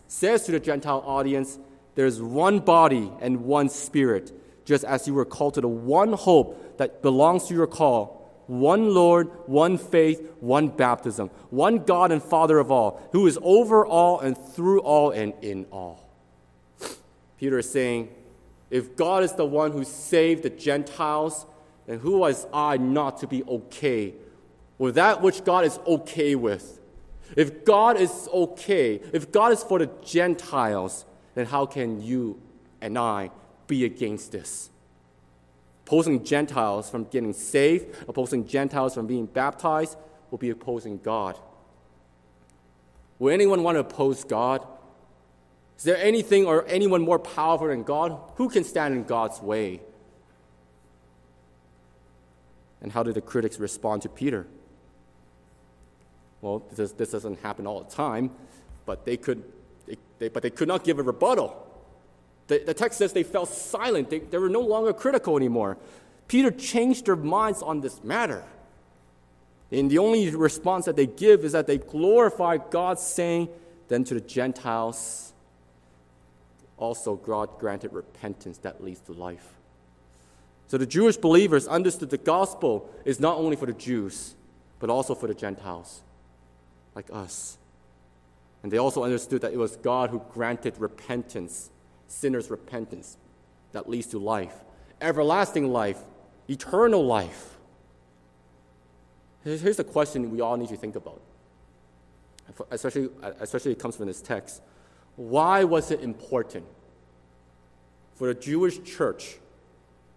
says 0.09 0.45
to 0.47 0.53
the 0.53 0.61
Gentile 0.61 1.03
audience, 1.07 1.59
There's 1.95 2.21
one 2.21 2.59
body 2.59 3.11
and 3.21 3.45
one 3.45 3.69
spirit, 3.69 4.33
just 4.73 4.85
as 4.85 5.07
you 5.07 5.13
were 5.13 5.27
called 5.27 5.53
to 5.53 5.61
the 5.61 5.69
one 5.69 6.15
hope 6.15 6.79
that 6.79 7.03
belongs 7.03 7.47
to 7.47 7.53
your 7.53 7.67
call 7.67 8.19
one 8.47 8.95
Lord, 8.95 9.29
one 9.45 9.77
faith, 9.77 10.27
one 10.41 10.69
baptism, 10.69 11.29
one 11.51 11.81
God 11.81 12.11
and 12.11 12.23
Father 12.23 12.59
of 12.59 12.71
all, 12.71 13.07
who 13.13 13.27
is 13.27 13.39
over 13.43 13.85
all 13.85 14.21
and 14.21 14.37
through 14.37 14.81
all 14.81 15.11
and 15.11 15.35
in 15.43 15.67
all. 15.71 16.09
Peter 17.39 17.59
is 17.59 17.71
saying, 17.71 18.09
if 18.71 18.97
God 18.97 19.23
is 19.23 19.35
the 19.35 19.45
one 19.45 19.73
who 19.73 19.85
saved 19.85 20.43
the 20.43 20.51
Gentiles, 20.51 21.45
then 21.87 21.99
who 21.99 22.17
was 22.19 22.47
I 22.53 22.79
not 22.79 23.19
to 23.19 23.27
be 23.27 23.45
okay 23.45 24.15
with 24.79 24.95
that 24.95 25.21
which 25.21 25.45
God 25.45 25.67
is 25.67 25.79
okay 25.87 26.35
with? 26.35 26.81
If 27.37 27.67
God 27.67 27.99
is 27.99 28.27
okay, 28.33 29.03
if 29.13 29.31
God 29.31 29.53
is 29.53 29.63
for 29.63 29.79
the 29.79 29.91
Gentiles, 30.03 31.05
then 31.35 31.45
how 31.45 31.67
can 31.67 32.01
you 32.01 32.41
and 32.81 32.99
I 32.99 33.31
be 33.73 33.87
against 33.87 34.33
this? 34.33 34.69
Opposing 35.87 36.25
Gentiles 36.25 36.91
from 36.91 37.05
getting 37.05 37.33
saved, 37.33 37.97
opposing 38.07 38.47
Gentiles 38.47 38.93
from 38.95 39.07
being 39.07 39.25
baptized, 39.25 39.97
will 40.31 40.37
be 40.37 40.51
opposing 40.51 40.99
God. 40.99 41.39
Will 43.19 43.33
anyone 43.33 43.63
want 43.63 43.77
to 43.77 43.81
oppose 43.81 44.25
God? 44.25 44.67
Is 45.79 45.85
there 45.85 45.97
anything 45.97 46.45
or 46.45 46.67
anyone 46.67 47.01
more 47.01 47.19
powerful 47.19 47.69
than 47.69 47.83
God? 47.83 48.19
Who 48.37 48.51
can 48.51 48.63
stand 48.63 48.95
in 48.95 49.05
God's 49.05 49.41
way? 49.41 49.81
And 52.83 52.93
how 52.93 53.03
did 53.03 53.15
the 53.15 53.23
critics 53.23 53.59
respond 53.59 54.03
to 54.03 54.11
Peter? 54.11 54.47
Well, 56.43 56.63
this, 56.77 56.93
this 56.93 57.13
doesn't 57.13 57.41
happen 57.41 57.67
all 57.67 57.83
the 57.83 57.91
time, 57.91 58.33
but 58.85 59.07
they 59.07 59.17
could, 59.17 59.43
they, 59.87 59.97
they, 60.19 60.29
but 60.29 60.43
they 60.43 60.51
could 60.51 60.69
not 60.69 60.85
give 60.85 60.99
a 60.99 61.03
rebuttal. 61.03 61.72
The, 62.49 62.59
the 62.59 62.75
text 62.75 62.99
says 62.99 63.13
they 63.13 63.23
fell 63.23 63.47
silent. 63.47 64.11
They, 64.11 64.19
they 64.19 64.39
were 64.39 64.49
no 64.49 64.61
longer 64.61 64.93
critical 64.93 65.37
anymore. 65.37 65.79
Peter 66.29 66.51
changed 66.51 67.07
their 67.07 67.17
minds 67.17 67.63
on 67.63 67.81
this 67.81 68.03
matter. 68.03 68.45
And 69.71 69.91
the 69.91 69.99
only 69.99 70.35
response 70.35 70.85
that 70.85 70.97
they 70.97 71.07
give 71.07 71.45
is 71.45 71.53
that 71.53 71.67
they 71.67 71.79
glorify 71.79 72.59
God, 72.59 72.99
saying, 72.99 73.49
Then 73.89 74.05
to 74.05 74.15
the 74.15 74.21
Gentiles, 74.21 75.33
also 76.77 77.17
God 77.17 77.59
granted 77.59 77.93
repentance 77.93 78.59
that 78.59 78.83
leads 78.83 79.01
to 79.03 79.13
life. 79.13 79.55
So 80.69 80.79
the 80.79 80.87
Jewish 80.87 81.17
believers 81.17 81.69
understood 81.69 82.11
the 82.11 82.19
gospel 82.19 82.89
is 83.05 83.21
not 83.21 83.37
only 83.37 83.57
for 83.57 83.67
the 83.67 83.73
Jews, 83.73 84.35
but 84.79 84.91
also 84.91 85.15
for 85.15 85.27
the 85.27 85.35
Gentiles, 85.35 86.03
like 86.95 87.07
us. 87.13 87.59
And 88.63 88.73
they 88.73 88.79
also 88.79 89.05
understood 89.05 89.43
that 89.43 89.53
it 89.53 89.59
was 89.59 89.77
God 89.77 90.11
who 90.11 90.23
granted 90.33 90.79
repentance, 90.79 91.71
sinners' 92.13 92.51
repentance, 92.51 93.17
that 93.73 93.89
leads 93.89 94.09
to 94.09 94.19
life, 94.19 94.55
everlasting 95.01 95.73
life, 95.73 95.99
eternal 96.49 97.05
life. 97.05 97.57
Here's 99.45 99.77
the 99.77 99.85
question 99.85 100.31
we 100.31 100.41
all 100.41 100.57
need 100.57 100.69
to 100.69 100.77
think 100.77 100.95
about, 100.95 101.21
especially, 102.71 103.09
especially 103.41 103.73
it 103.73 103.79
comes 103.79 103.97
from 103.97 104.07
this 104.07 104.21
text. 104.21 104.63
Why 105.17 105.65
was 105.65 105.91
it 105.91 106.01
important 106.01 106.67
for 108.15 108.33
the 108.33 108.39
Jewish 108.39 108.83
church 108.85 109.39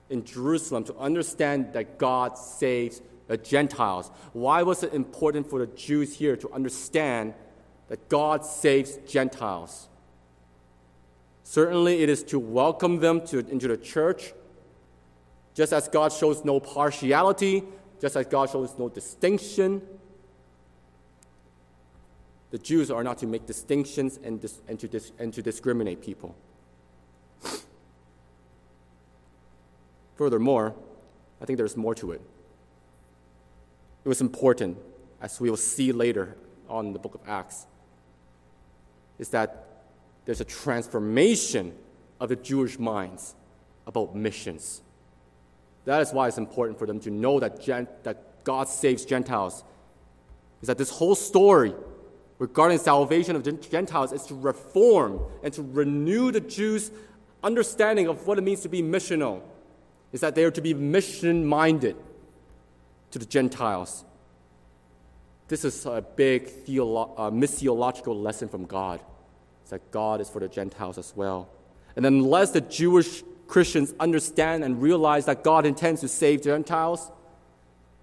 in 0.10 0.23
Jerusalem 0.23 0.84
to 0.84 0.95
understand 0.97 1.73
that 1.73 1.97
God 1.97 2.38
saves 2.38 3.01
the 3.27 3.38
Gentiles? 3.38 4.12
Why 4.34 4.62
was 4.62 4.84
it 4.84 4.93
important 4.93 5.49
for 5.49 5.60
the 5.60 5.67
Jews 5.67 6.15
here 6.15 6.36
to 6.38 6.51
understand 6.51 7.34
that 7.88 8.10
God 8.10 8.45
saves 8.45 8.97
Gentiles? 9.08 9.88
Certainly, 11.47 12.01
it 12.01 12.10
is 12.10 12.23
to 12.23 12.39
welcome 12.39 12.99
them 12.99 13.21
to, 13.27 13.38
into 13.38 13.67
the 13.67 13.77
church, 13.77 14.34
just 15.53 15.71
as 15.73 15.88
God 15.88 16.12
shows 16.12 16.43
no 16.43 16.60
partiality, 16.60 17.63
just 18.01 18.15
as 18.15 18.25
God 18.25 18.49
shows 18.49 18.73
no 18.79 18.89
distinction. 18.89 19.84
The 22.49 22.58
Jews 22.58 22.89
are 22.89 23.03
not 23.03 23.19
to 23.19 23.27
make 23.27 23.45
distinctions 23.45 24.19
and, 24.23 24.41
dis, 24.41 24.60
and, 24.67 24.79
to, 24.79 24.88
dis, 24.88 25.12
and 25.19 25.31
to 25.36 25.43
discriminate 25.43 26.01
people. 26.01 26.36
Furthermore, 30.15 30.73
I 31.39 31.45
think 31.45 31.58
there's 31.58 31.77
more 31.77 31.93
to 31.93 32.12
it. 32.12 32.21
It 34.03 34.10
was 34.10 34.19
important, 34.19 34.79
as 35.21 35.39
we 35.39 35.51
will 35.51 35.58
see 35.58 35.91
later 35.91 36.38
on 36.67 36.91
the 36.91 36.97
book 36.97 37.13
of 37.13 37.21
Acts, 37.27 37.67
is 39.19 39.29
that 39.29 39.75
there's 40.26 40.42
a 40.42 40.46
transformation 40.46 41.74
of 42.20 42.30
the 42.30 42.36
Jewish 42.36 42.80
minds 42.80 43.36
about 43.88 44.16
missions. 44.16 44.82
That 45.86 46.02
is 46.02 46.12
why 46.12 46.28
it's 46.28 46.38
important 46.38 46.80
for 46.80 46.88
them 46.88 47.00
to 47.02 47.12
know 47.12 47.40
that, 47.40 47.62
gen- 47.62 47.88
that 48.04 48.44
God 48.44 48.68
saves 48.68 49.06
Gentiles. 49.06 49.64
Is 50.62 50.68
that 50.68 50.78
this 50.78 50.90
whole 50.90 51.16
story 51.16 51.74
regarding 52.40 52.80
salvation 52.80 53.36
of 53.36 53.70
Gentiles 53.70 54.12
is 54.12 54.24
to 54.24 54.36
reform 54.36 55.22
and 55.44 55.54
to 55.54 55.62
renew 55.62 56.32
the 56.32 56.42
Jews' 56.42 56.92
understanding 57.44 58.08
of 58.08 58.26
what 58.26 58.38
it 58.40 58.42
means 58.42 58.62
to 58.62 58.70
be 58.70 58.82
missional. 58.82 59.42
Is 60.12 60.22
that 60.22 60.34
they 60.34 60.44
are 60.44 60.52
to 60.52 60.62
be 60.62 60.74
mission 60.74 61.46
minded 61.46 61.96
to 63.12 63.20
the 63.20 63.26
Gentiles. 63.26 64.06
This 65.48 65.64
is 65.64 65.86
a 65.86 66.04
big 66.16 66.48
theolo- 66.48 67.14
uh, 67.16 67.30
missiological 67.30 68.22
lesson 68.22 68.50
from 68.50 68.66
God. 68.66 69.02
That 69.69 69.91
God 69.91 70.21
is 70.21 70.30
for 70.30 70.39
the 70.39 70.47
Gentiles 70.47 70.97
as 70.97 71.13
well. 71.15 71.49
And 71.95 72.06
unless 72.06 72.51
the 72.51 72.62
Jewish 72.62 73.23
Christians 73.47 73.93
understand 73.99 74.63
and 74.63 74.82
realize 74.82 75.25
that 75.25 75.43
God 75.43 75.65
intends 75.65 76.01
to 76.01 76.08
save 76.08 76.43
Gentiles, 76.43 77.12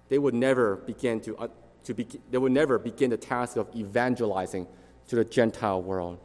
they 0.09 0.17
would 0.17 0.33
never 0.33 0.77
begin 0.77 1.19
to, 1.21 1.37
uh, 1.37 1.47
to 1.85 1.93
be, 1.93 2.07
they 2.31 2.37
would 2.37 2.51
never 2.51 2.77
begin 2.79 3.09
the 3.09 3.17
task 3.17 3.57
of 3.57 3.67
evangelizing 3.75 4.67
to 5.07 5.15
the 5.15 5.25
Gentile 5.25 5.81
world. 5.81 6.19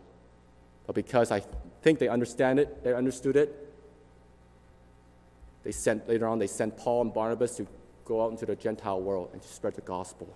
But 0.86 0.94
because 0.94 1.30
I 1.30 1.42
think 1.82 1.98
they 1.98 2.08
understand 2.08 2.58
it, 2.58 2.82
they 2.84 2.94
understood 2.94 3.36
it, 3.36 3.68
they 5.64 5.72
sent 5.72 6.08
later 6.08 6.26
on 6.26 6.38
they 6.38 6.46
sent 6.46 6.76
Paul 6.76 7.02
and 7.02 7.12
Barnabas 7.12 7.56
to 7.56 7.66
go 8.04 8.24
out 8.24 8.30
into 8.30 8.46
the 8.46 8.56
Gentile 8.56 9.00
world 9.00 9.30
and 9.32 9.42
to 9.42 9.48
spread 9.48 9.74
the 9.74 9.82
gospel. 9.82 10.34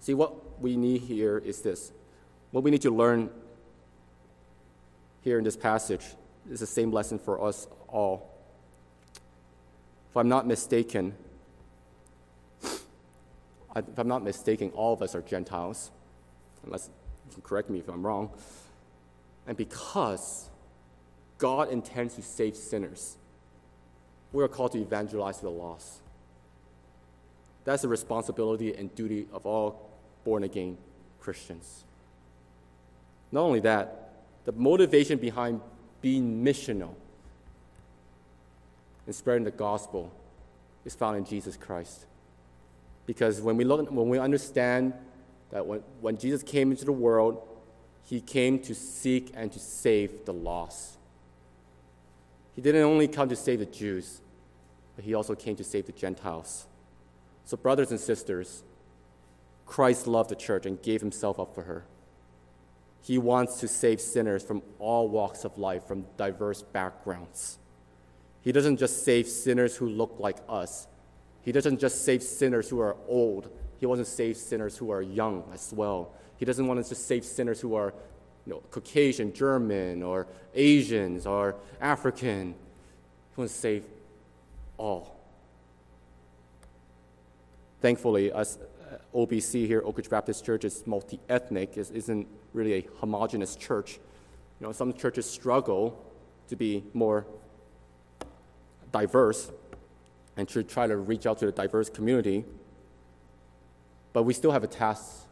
See, 0.00 0.14
what 0.14 0.60
we 0.60 0.76
need 0.76 1.02
here 1.02 1.38
is 1.38 1.60
this. 1.60 1.92
What 2.50 2.64
we 2.64 2.70
need 2.70 2.82
to 2.82 2.90
learn 2.90 3.30
here 5.22 5.38
in 5.38 5.44
this 5.44 5.56
passage 5.56 6.04
is 6.50 6.60
the 6.60 6.66
same 6.66 6.90
lesson 6.90 7.18
for 7.18 7.42
us 7.42 7.68
all. 7.88 8.28
If 10.10 10.16
I'm 10.16 10.28
not 10.28 10.46
mistaken, 10.46 11.14
if 12.64 13.98
I'm 13.98 14.08
not 14.08 14.24
mistaken, 14.24 14.70
all 14.70 14.92
of 14.92 15.02
us 15.02 15.14
are 15.14 15.22
Gentiles, 15.22 15.92
unless 16.64 16.90
you 17.28 17.34
can 17.34 17.42
correct 17.42 17.70
me 17.70 17.78
if 17.78 17.88
I'm 17.88 18.04
wrong. 18.04 18.30
And 19.46 19.56
because 19.56 20.48
God 21.38 21.70
intends 21.70 22.16
to 22.16 22.22
save 22.22 22.56
sinners, 22.56 23.16
we 24.32 24.42
are 24.42 24.48
called 24.48 24.72
to 24.72 24.78
evangelize 24.78 25.36
to 25.38 25.44
the 25.44 25.50
lost. 25.50 26.00
That's 27.64 27.82
the 27.82 27.88
responsibility 27.88 28.74
and 28.74 28.92
duty 28.94 29.28
of 29.32 29.46
all 29.46 29.90
born 30.24 30.42
again 30.42 30.78
Christians. 31.20 31.84
Not 33.32 33.42
only 33.42 33.60
that, 33.60 34.12
the 34.44 34.52
motivation 34.52 35.18
behind 35.18 35.60
being 36.00 36.44
missional 36.44 36.94
and 39.06 39.14
spreading 39.14 39.44
the 39.44 39.50
gospel 39.50 40.12
is 40.84 40.94
found 40.94 41.16
in 41.16 41.24
Jesus 41.24 41.56
Christ. 41.56 42.06
Because 43.06 43.40
when 43.40 43.56
we, 43.56 43.64
look, 43.64 43.90
when 43.90 44.08
we 44.08 44.18
understand 44.18 44.94
that 45.50 45.66
when, 45.66 45.80
when 46.00 46.16
Jesus 46.16 46.42
came 46.42 46.70
into 46.70 46.84
the 46.84 46.92
world, 46.92 47.46
he 48.04 48.20
came 48.20 48.58
to 48.60 48.74
seek 48.74 49.32
and 49.34 49.52
to 49.52 49.58
save 49.58 50.24
the 50.24 50.32
lost. 50.32 50.96
He 52.54 52.62
didn't 52.62 52.82
only 52.82 53.08
come 53.08 53.28
to 53.28 53.36
save 53.36 53.60
the 53.60 53.66
Jews, 53.66 54.20
but 54.96 55.04
he 55.04 55.14
also 55.14 55.34
came 55.34 55.56
to 55.56 55.64
save 55.64 55.86
the 55.86 55.92
Gentiles. 55.92 56.66
So, 57.44 57.56
brothers 57.56 57.90
and 57.90 58.00
sisters, 58.00 58.62
Christ 59.66 60.06
loved 60.06 60.30
the 60.30 60.36
church 60.36 60.66
and 60.66 60.80
gave 60.82 61.00
himself 61.00 61.38
up 61.38 61.54
for 61.54 61.62
her. 61.62 61.84
He 63.02 63.18
wants 63.18 63.60
to 63.60 63.68
save 63.68 64.00
sinners 64.00 64.42
from 64.42 64.62
all 64.78 65.08
walks 65.08 65.44
of 65.44 65.56
life, 65.58 65.86
from 65.86 66.04
diverse 66.16 66.62
backgrounds. 66.62 67.58
He 68.42 68.52
doesn't 68.52 68.78
just 68.78 69.04
save 69.04 69.26
sinners 69.26 69.76
who 69.76 69.88
look 69.88 70.16
like 70.18 70.38
us. 70.48 70.86
He 71.42 71.52
doesn't 71.52 71.80
just 71.80 72.04
save 72.04 72.22
sinners 72.22 72.68
who 72.68 72.80
are 72.80 72.96
old. 73.08 73.50
He 73.78 73.86
wants 73.86 74.08
to 74.08 74.16
save 74.16 74.36
sinners 74.36 74.76
who 74.76 74.90
are 74.90 75.02
young 75.02 75.44
as 75.52 75.72
well. 75.72 76.12
He 76.36 76.44
doesn't 76.44 76.66
want 76.66 76.80
us 76.80 76.88
to 76.88 76.94
just 76.94 77.06
save 77.06 77.24
sinners 77.24 77.60
who 77.60 77.74
are 77.74 77.94
you 78.46 78.52
know, 78.54 78.62
Caucasian, 78.70 79.32
German, 79.32 80.02
or 80.02 80.26
Asians, 80.54 81.26
or 81.26 81.56
African. 81.80 82.54
He 83.34 83.36
wants 83.36 83.54
to 83.54 83.60
save 83.60 83.84
all. 84.76 85.16
Thankfully, 87.80 88.32
us 88.32 88.58
uh, 88.58 88.96
OBC 89.16 89.66
here, 89.66 89.82
Oak 89.84 89.98
Ridge 89.98 90.10
Baptist 90.10 90.44
Church, 90.44 90.64
is 90.64 90.86
multi 90.86 91.20
ethnic, 91.28 91.76
is, 91.76 91.90
isn't 91.90 92.26
really 92.52 92.74
a 92.74 92.84
homogenous 92.98 93.56
church. 93.56 93.98
You 94.60 94.66
know, 94.66 94.72
some 94.72 94.92
churches 94.92 95.28
struggle 95.28 95.98
to 96.48 96.56
be 96.56 96.84
more 96.92 97.26
diverse 98.92 99.50
and 100.36 100.48
to 100.48 100.62
try 100.62 100.86
to 100.86 100.96
reach 100.96 101.26
out 101.26 101.38
to 101.38 101.46
the 101.46 101.52
diverse 101.52 101.88
community. 101.88 102.44
But 104.12 104.24
we 104.24 104.34
still 104.34 104.50
have 104.50 104.64
a 104.64 104.68
task 104.68 105.26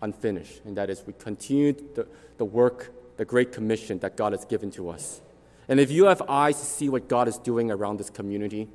unfinished, 0.00 0.62
and 0.64 0.76
that 0.76 0.90
is 0.90 1.02
we 1.06 1.12
continue 1.12 1.72
the, 1.72 2.06
the 2.38 2.44
work, 2.44 2.92
the 3.16 3.24
great 3.24 3.52
commission 3.52 3.98
that 4.00 4.16
God 4.16 4.32
has 4.32 4.44
given 4.44 4.70
to 4.72 4.88
us. 4.88 5.20
And 5.68 5.78
if 5.78 5.90
you 5.90 6.06
have 6.06 6.22
eyes 6.28 6.58
to 6.58 6.66
see 6.66 6.88
what 6.88 7.08
God 7.08 7.28
is 7.28 7.38
doing 7.38 7.70
around 7.70 7.98
this 7.98 8.10
community, 8.10 8.68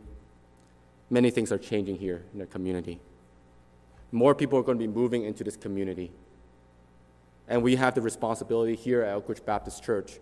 many 1.10 1.30
things 1.32 1.52
are 1.52 1.58
changing 1.58 1.98
here 1.98 2.24
in 2.34 2.40
the 2.40 2.46
community. 2.46 3.00
More 4.12 4.34
people 4.34 4.58
are 4.60 4.64
going 4.64 4.78
to 4.78 4.88
be 4.88 4.92
moving 4.92 5.24
into 5.26 5.44
this 5.44 5.58
community. 5.58 6.12
And 7.48 7.64
we 7.64 7.78
have 7.78 7.96
the 7.96 8.02
responsibility 8.02 8.76
here 8.76 9.02
at 9.04 9.14
Oak 9.14 9.30
Ridge 9.30 9.46
Baptist 9.46 9.84
Church 9.84 10.20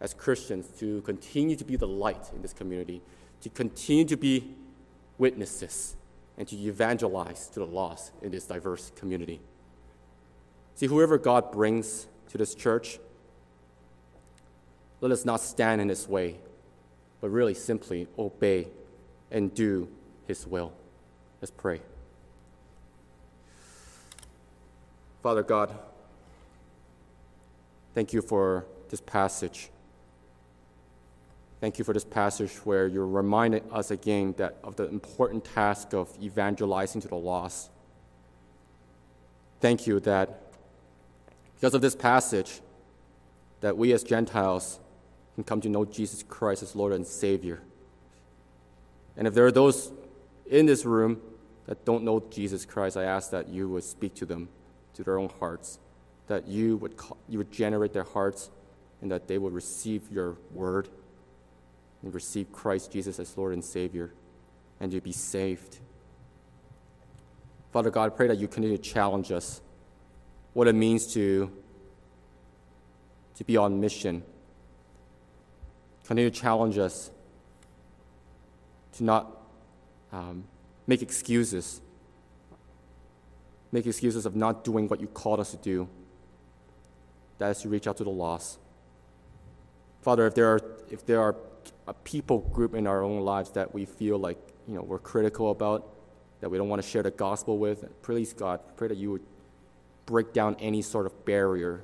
as 0.00 0.14
Christians 0.14 0.68
to 0.78 1.02
continue 1.02 1.56
to 1.56 1.64
be 1.64 1.76
the 1.76 1.88
light 1.88 2.30
in 2.34 2.42
this 2.42 2.52
community, 2.52 3.02
to 3.42 3.48
continue 3.48 4.04
to 4.04 4.16
be 4.16 4.54
witnesses, 5.18 5.96
and 6.38 6.48
to 6.48 6.56
evangelize 6.56 7.48
to 7.48 7.60
the 7.60 7.66
lost 7.66 8.12
in 8.22 8.30
this 8.30 8.46
diverse 8.46 8.92
community. 8.96 9.40
See, 10.74 10.86
whoever 10.86 11.18
God 11.18 11.52
brings 11.52 12.06
to 12.30 12.38
this 12.38 12.54
church, 12.54 12.98
let 15.00 15.12
us 15.12 15.24
not 15.24 15.40
stand 15.40 15.80
in 15.80 15.88
his 15.88 16.08
way, 16.08 16.36
but 17.20 17.28
really 17.28 17.54
simply 17.54 18.06
obey 18.18 18.68
and 19.30 19.54
do 19.54 19.88
his 20.26 20.46
will. 20.46 20.72
Let's 21.42 21.50
pray. 21.50 21.80
Father 25.22 25.42
God, 25.42 25.76
thank 27.94 28.12
you 28.12 28.22
for 28.22 28.66
this 28.88 29.00
passage. 29.00 29.70
Thank 31.60 31.78
you 31.78 31.84
for 31.84 31.92
this 31.92 32.04
passage 32.04 32.54
where 32.64 32.86
you're 32.86 33.06
reminding 33.06 33.70
us 33.70 33.90
again 33.90 34.34
that 34.38 34.56
of 34.64 34.76
the 34.76 34.88
important 34.88 35.44
task 35.44 35.92
of 35.92 36.10
evangelizing 36.22 37.02
to 37.02 37.08
the 37.08 37.16
lost. 37.16 37.70
Thank 39.60 39.86
you 39.86 40.00
that 40.00 40.40
because 41.54 41.74
of 41.74 41.82
this 41.82 41.94
passage, 41.94 42.60
that 43.60 43.76
we 43.76 43.92
as 43.92 44.02
Gentiles 44.02 44.80
can 45.34 45.44
come 45.44 45.60
to 45.60 45.68
know 45.68 45.84
Jesus 45.84 46.22
Christ 46.22 46.62
as 46.62 46.74
Lord 46.74 46.94
and 46.94 47.06
Savior. 47.06 47.60
And 49.16 49.26
if 49.26 49.34
there 49.34 49.44
are 49.44 49.52
those 49.52 49.92
in 50.46 50.64
this 50.64 50.86
room 50.86 51.20
that 51.66 51.84
don't 51.84 52.04
know 52.04 52.22
Jesus 52.30 52.64
Christ, 52.64 52.96
I 52.96 53.04
ask 53.04 53.30
that 53.32 53.50
you 53.50 53.68
would 53.68 53.84
speak 53.84 54.14
to 54.14 54.24
them, 54.24 54.48
to 54.94 55.04
their 55.04 55.18
own 55.18 55.30
hearts, 55.38 55.78
that 56.30 56.46
you 56.46 56.76
would, 56.76 56.96
call, 56.96 57.16
you 57.28 57.38
would 57.38 57.50
generate 57.50 57.92
their 57.92 58.04
hearts, 58.04 58.50
and 59.02 59.10
that 59.10 59.26
they 59.26 59.36
would 59.36 59.52
receive 59.52 60.02
your 60.12 60.36
word 60.52 60.88
and 62.04 62.14
receive 62.14 62.52
Christ 62.52 62.92
Jesus 62.92 63.18
as 63.18 63.36
Lord 63.36 63.52
and 63.52 63.64
Savior, 63.64 64.12
and 64.78 64.92
to 64.92 65.00
be 65.00 65.10
saved. 65.10 65.80
Father 67.72 67.90
God, 67.90 68.04
I 68.04 68.08
pray 68.10 68.28
that 68.28 68.38
you 68.38 68.46
continue 68.46 68.76
to 68.76 68.82
challenge 68.82 69.32
us 69.32 69.60
what 70.52 70.68
it 70.68 70.74
means 70.74 71.12
to, 71.14 71.50
to 73.34 73.44
be 73.44 73.56
on 73.56 73.80
mission. 73.80 74.22
Continue 76.04 76.30
to 76.30 76.40
challenge 76.40 76.78
us 76.78 77.10
to 78.94 79.04
not 79.04 79.36
um, 80.12 80.44
make 80.86 81.02
excuses, 81.02 81.80
make 83.72 83.84
excuses 83.84 84.26
of 84.26 84.36
not 84.36 84.62
doing 84.62 84.86
what 84.86 85.00
you 85.00 85.08
called 85.08 85.40
us 85.40 85.50
to 85.50 85.56
do. 85.56 85.88
That 87.40 87.52
is 87.52 87.62
to 87.62 87.70
reach 87.70 87.86
out 87.86 87.96
to 87.96 88.04
the 88.04 88.10
lost. 88.10 88.58
Father, 90.02 90.26
if 90.26 90.34
there 90.34 90.46
are, 90.46 90.60
if 90.90 91.06
there 91.06 91.22
are 91.22 91.34
a 91.86 91.94
people 91.94 92.40
group 92.40 92.74
in 92.74 92.86
our 92.86 93.02
own 93.02 93.22
lives 93.22 93.50
that 93.52 93.72
we 93.72 93.86
feel 93.86 94.18
like 94.18 94.36
you 94.68 94.74
know, 94.74 94.82
we're 94.82 94.98
critical 94.98 95.50
about, 95.50 95.88
that 96.40 96.50
we 96.50 96.58
don't 96.58 96.68
want 96.68 96.82
to 96.82 96.88
share 96.88 97.02
the 97.02 97.10
gospel 97.10 97.56
with, 97.56 98.02
please, 98.02 98.34
God, 98.34 98.60
pray 98.76 98.88
that 98.88 98.98
you 98.98 99.10
would 99.12 99.22
break 100.04 100.34
down 100.34 100.54
any 100.60 100.82
sort 100.82 101.06
of 101.06 101.24
barrier, 101.24 101.82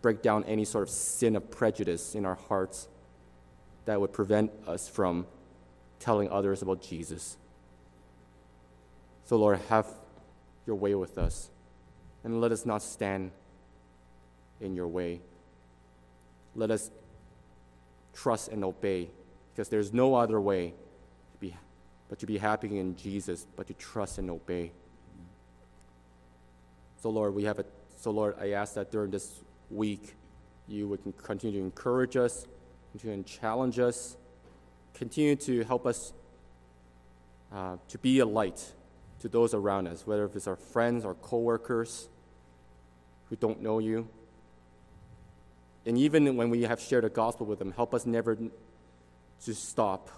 break 0.00 0.22
down 0.22 0.44
any 0.44 0.64
sort 0.64 0.88
of 0.88 0.90
sin 0.90 1.36
of 1.36 1.50
prejudice 1.50 2.14
in 2.14 2.24
our 2.24 2.36
hearts 2.48 2.88
that 3.84 4.00
would 4.00 4.14
prevent 4.14 4.50
us 4.66 4.88
from 4.88 5.26
telling 5.98 6.30
others 6.30 6.62
about 6.62 6.80
Jesus. 6.80 7.36
So, 9.24 9.36
Lord, 9.36 9.60
have 9.68 9.86
your 10.66 10.76
way 10.76 10.94
with 10.94 11.18
us, 11.18 11.50
and 12.24 12.40
let 12.40 12.50
us 12.50 12.64
not 12.64 12.82
stand 12.82 13.32
in 14.60 14.74
your 14.74 14.88
way. 14.88 15.20
Let 16.54 16.70
us 16.70 16.90
trust 18.14 18.48
and 18.48 18.64
obey, 18.64 19.10
because 19.52 19.68
there's 19.68 19.92
no 19.92 20.14
other 20.14 20.40
way 20.40 20.74
to 21.32 21.38
be, 21.38 21.56
but 22.08 22.18
to 22.18 22.26
be 22.26 22.38
happy 22.38 22.78
in 22.78 22.96
Jesus, 22.96 23.46
but 23.56 23.66
to 23.68 23.74
trust 23.74 24.18
and 24.18 24.30
obey. 24.30 24.72
So, 27.02 27.08
Lord, 27.10 27.34
we 27.34 27.44
have 27.44 27.58
a, 27.58 27.64
so 27.98 28.10
Lord, 28.10 28.34
I 28.40 28.50
ask 28.50 28.74
that 28.74 28.90
during 28.90 29.10
this 29.10 29.40
week, 29.70 30.14
you 30.68 30.88
would 30.88 31.00
continue 31.22 31.60
to 31.60 31.64
encourage 31.64 32.16
us, 32.16 32.46
continue 32.92 33.22
to 33.22 33.28
challenge 33.28 33.78
us, 33.78 34.16
continue 34.94 35.36
to 35.36 35.64
help 35.64 35.86
us 35.86 36.12
uh, 37.52 37.76
to 37.88 37.98
be 37.98 38.18
a 38.18 38.26
light 38.26 38.72
to 39.20 39.28
those 39.28 39.54
around 39.54 39.86
us, 39.86 40.06
whether 40.06 40.24
it's 40.24 40.46
our 40.46 40.56
friends 40.56 41.04
or 41.04 41.14
coworkers 41.14 42.08
who 43.28 43.36
don't 43.36 43.62
know 43.62 43.78
you. 43.78 44.08
And 45.86 45.96
even 45.96 46.36
when 46.36 46.50
we 46.50 46.62
have 46.62 46.80
shared 46.80 47.04
the 47.04 47.08
gospel 47.08 47.46
with 47.46 47.58
them, 47.58 47.72
help 47.72 47.94
us 47.94 48.04
never 48.04 48.36
to 49.44 49.54
stop, 49.54 50.10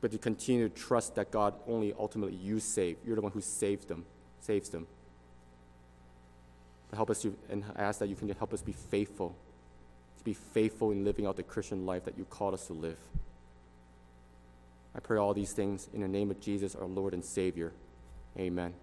but 0.00 0.10
to 0.10 0.18
continue 0.18 0.68
to 0.68 0.74
trust 0.74 1.14
that 1.14 1.30
God 1.30 1.54
only 1.68 1.94
ultimately 1.98 2.36
you 2.36 2.58
save. 2.58 2.96
You're 3.06 3.16
the 3.16 3.22
one 3.22 3.32
who 3.32 3.40
saves 3.40 3.86
them, 3.86 4.04
saves 4.40 4.68
them. 4.70 4.86
But 6.90 6.96
help 6.96 7.10
us 7.10 7.22
to, 7.22 7.36
and 7.48 7.64
ask 7.76 8.00
that 8.00 8.08
you 8.08 8.16
can 8.16 8.28
help 8.30 8.52
us 8.52 8.60
be 8.60 8.72
faithful, 8.72 9.36
to 10.18 10.24
be 10.24 10.34
faithful 10.34 10.90
in 10.90 11.04
living 11.04 11.26
out 11.26 11.36
the 11.36 11.42
Christian 11.42 11.86
life 11.86 12.04
that 12.04 12.18
you 12.18 12.24
called 12.24 12.54
us 12.54 12.66
to 12.66 12.72
live. 12.72 12.98
I 14.96 15.00
pray 15.00 15.18
all 15.18 15.34
these 15.34 15.52
things 15.52 15.88
in 15.92 16.00
the 16.02 16.08
name 16.08 16.30
of 16.30 16.40
Jesus, 16.40 16.74
our 16.74 16.86
Lord 16.86 17.14
and 17.14 17.24
Savior. 17.24 17.72
Amen. 18.38 18.74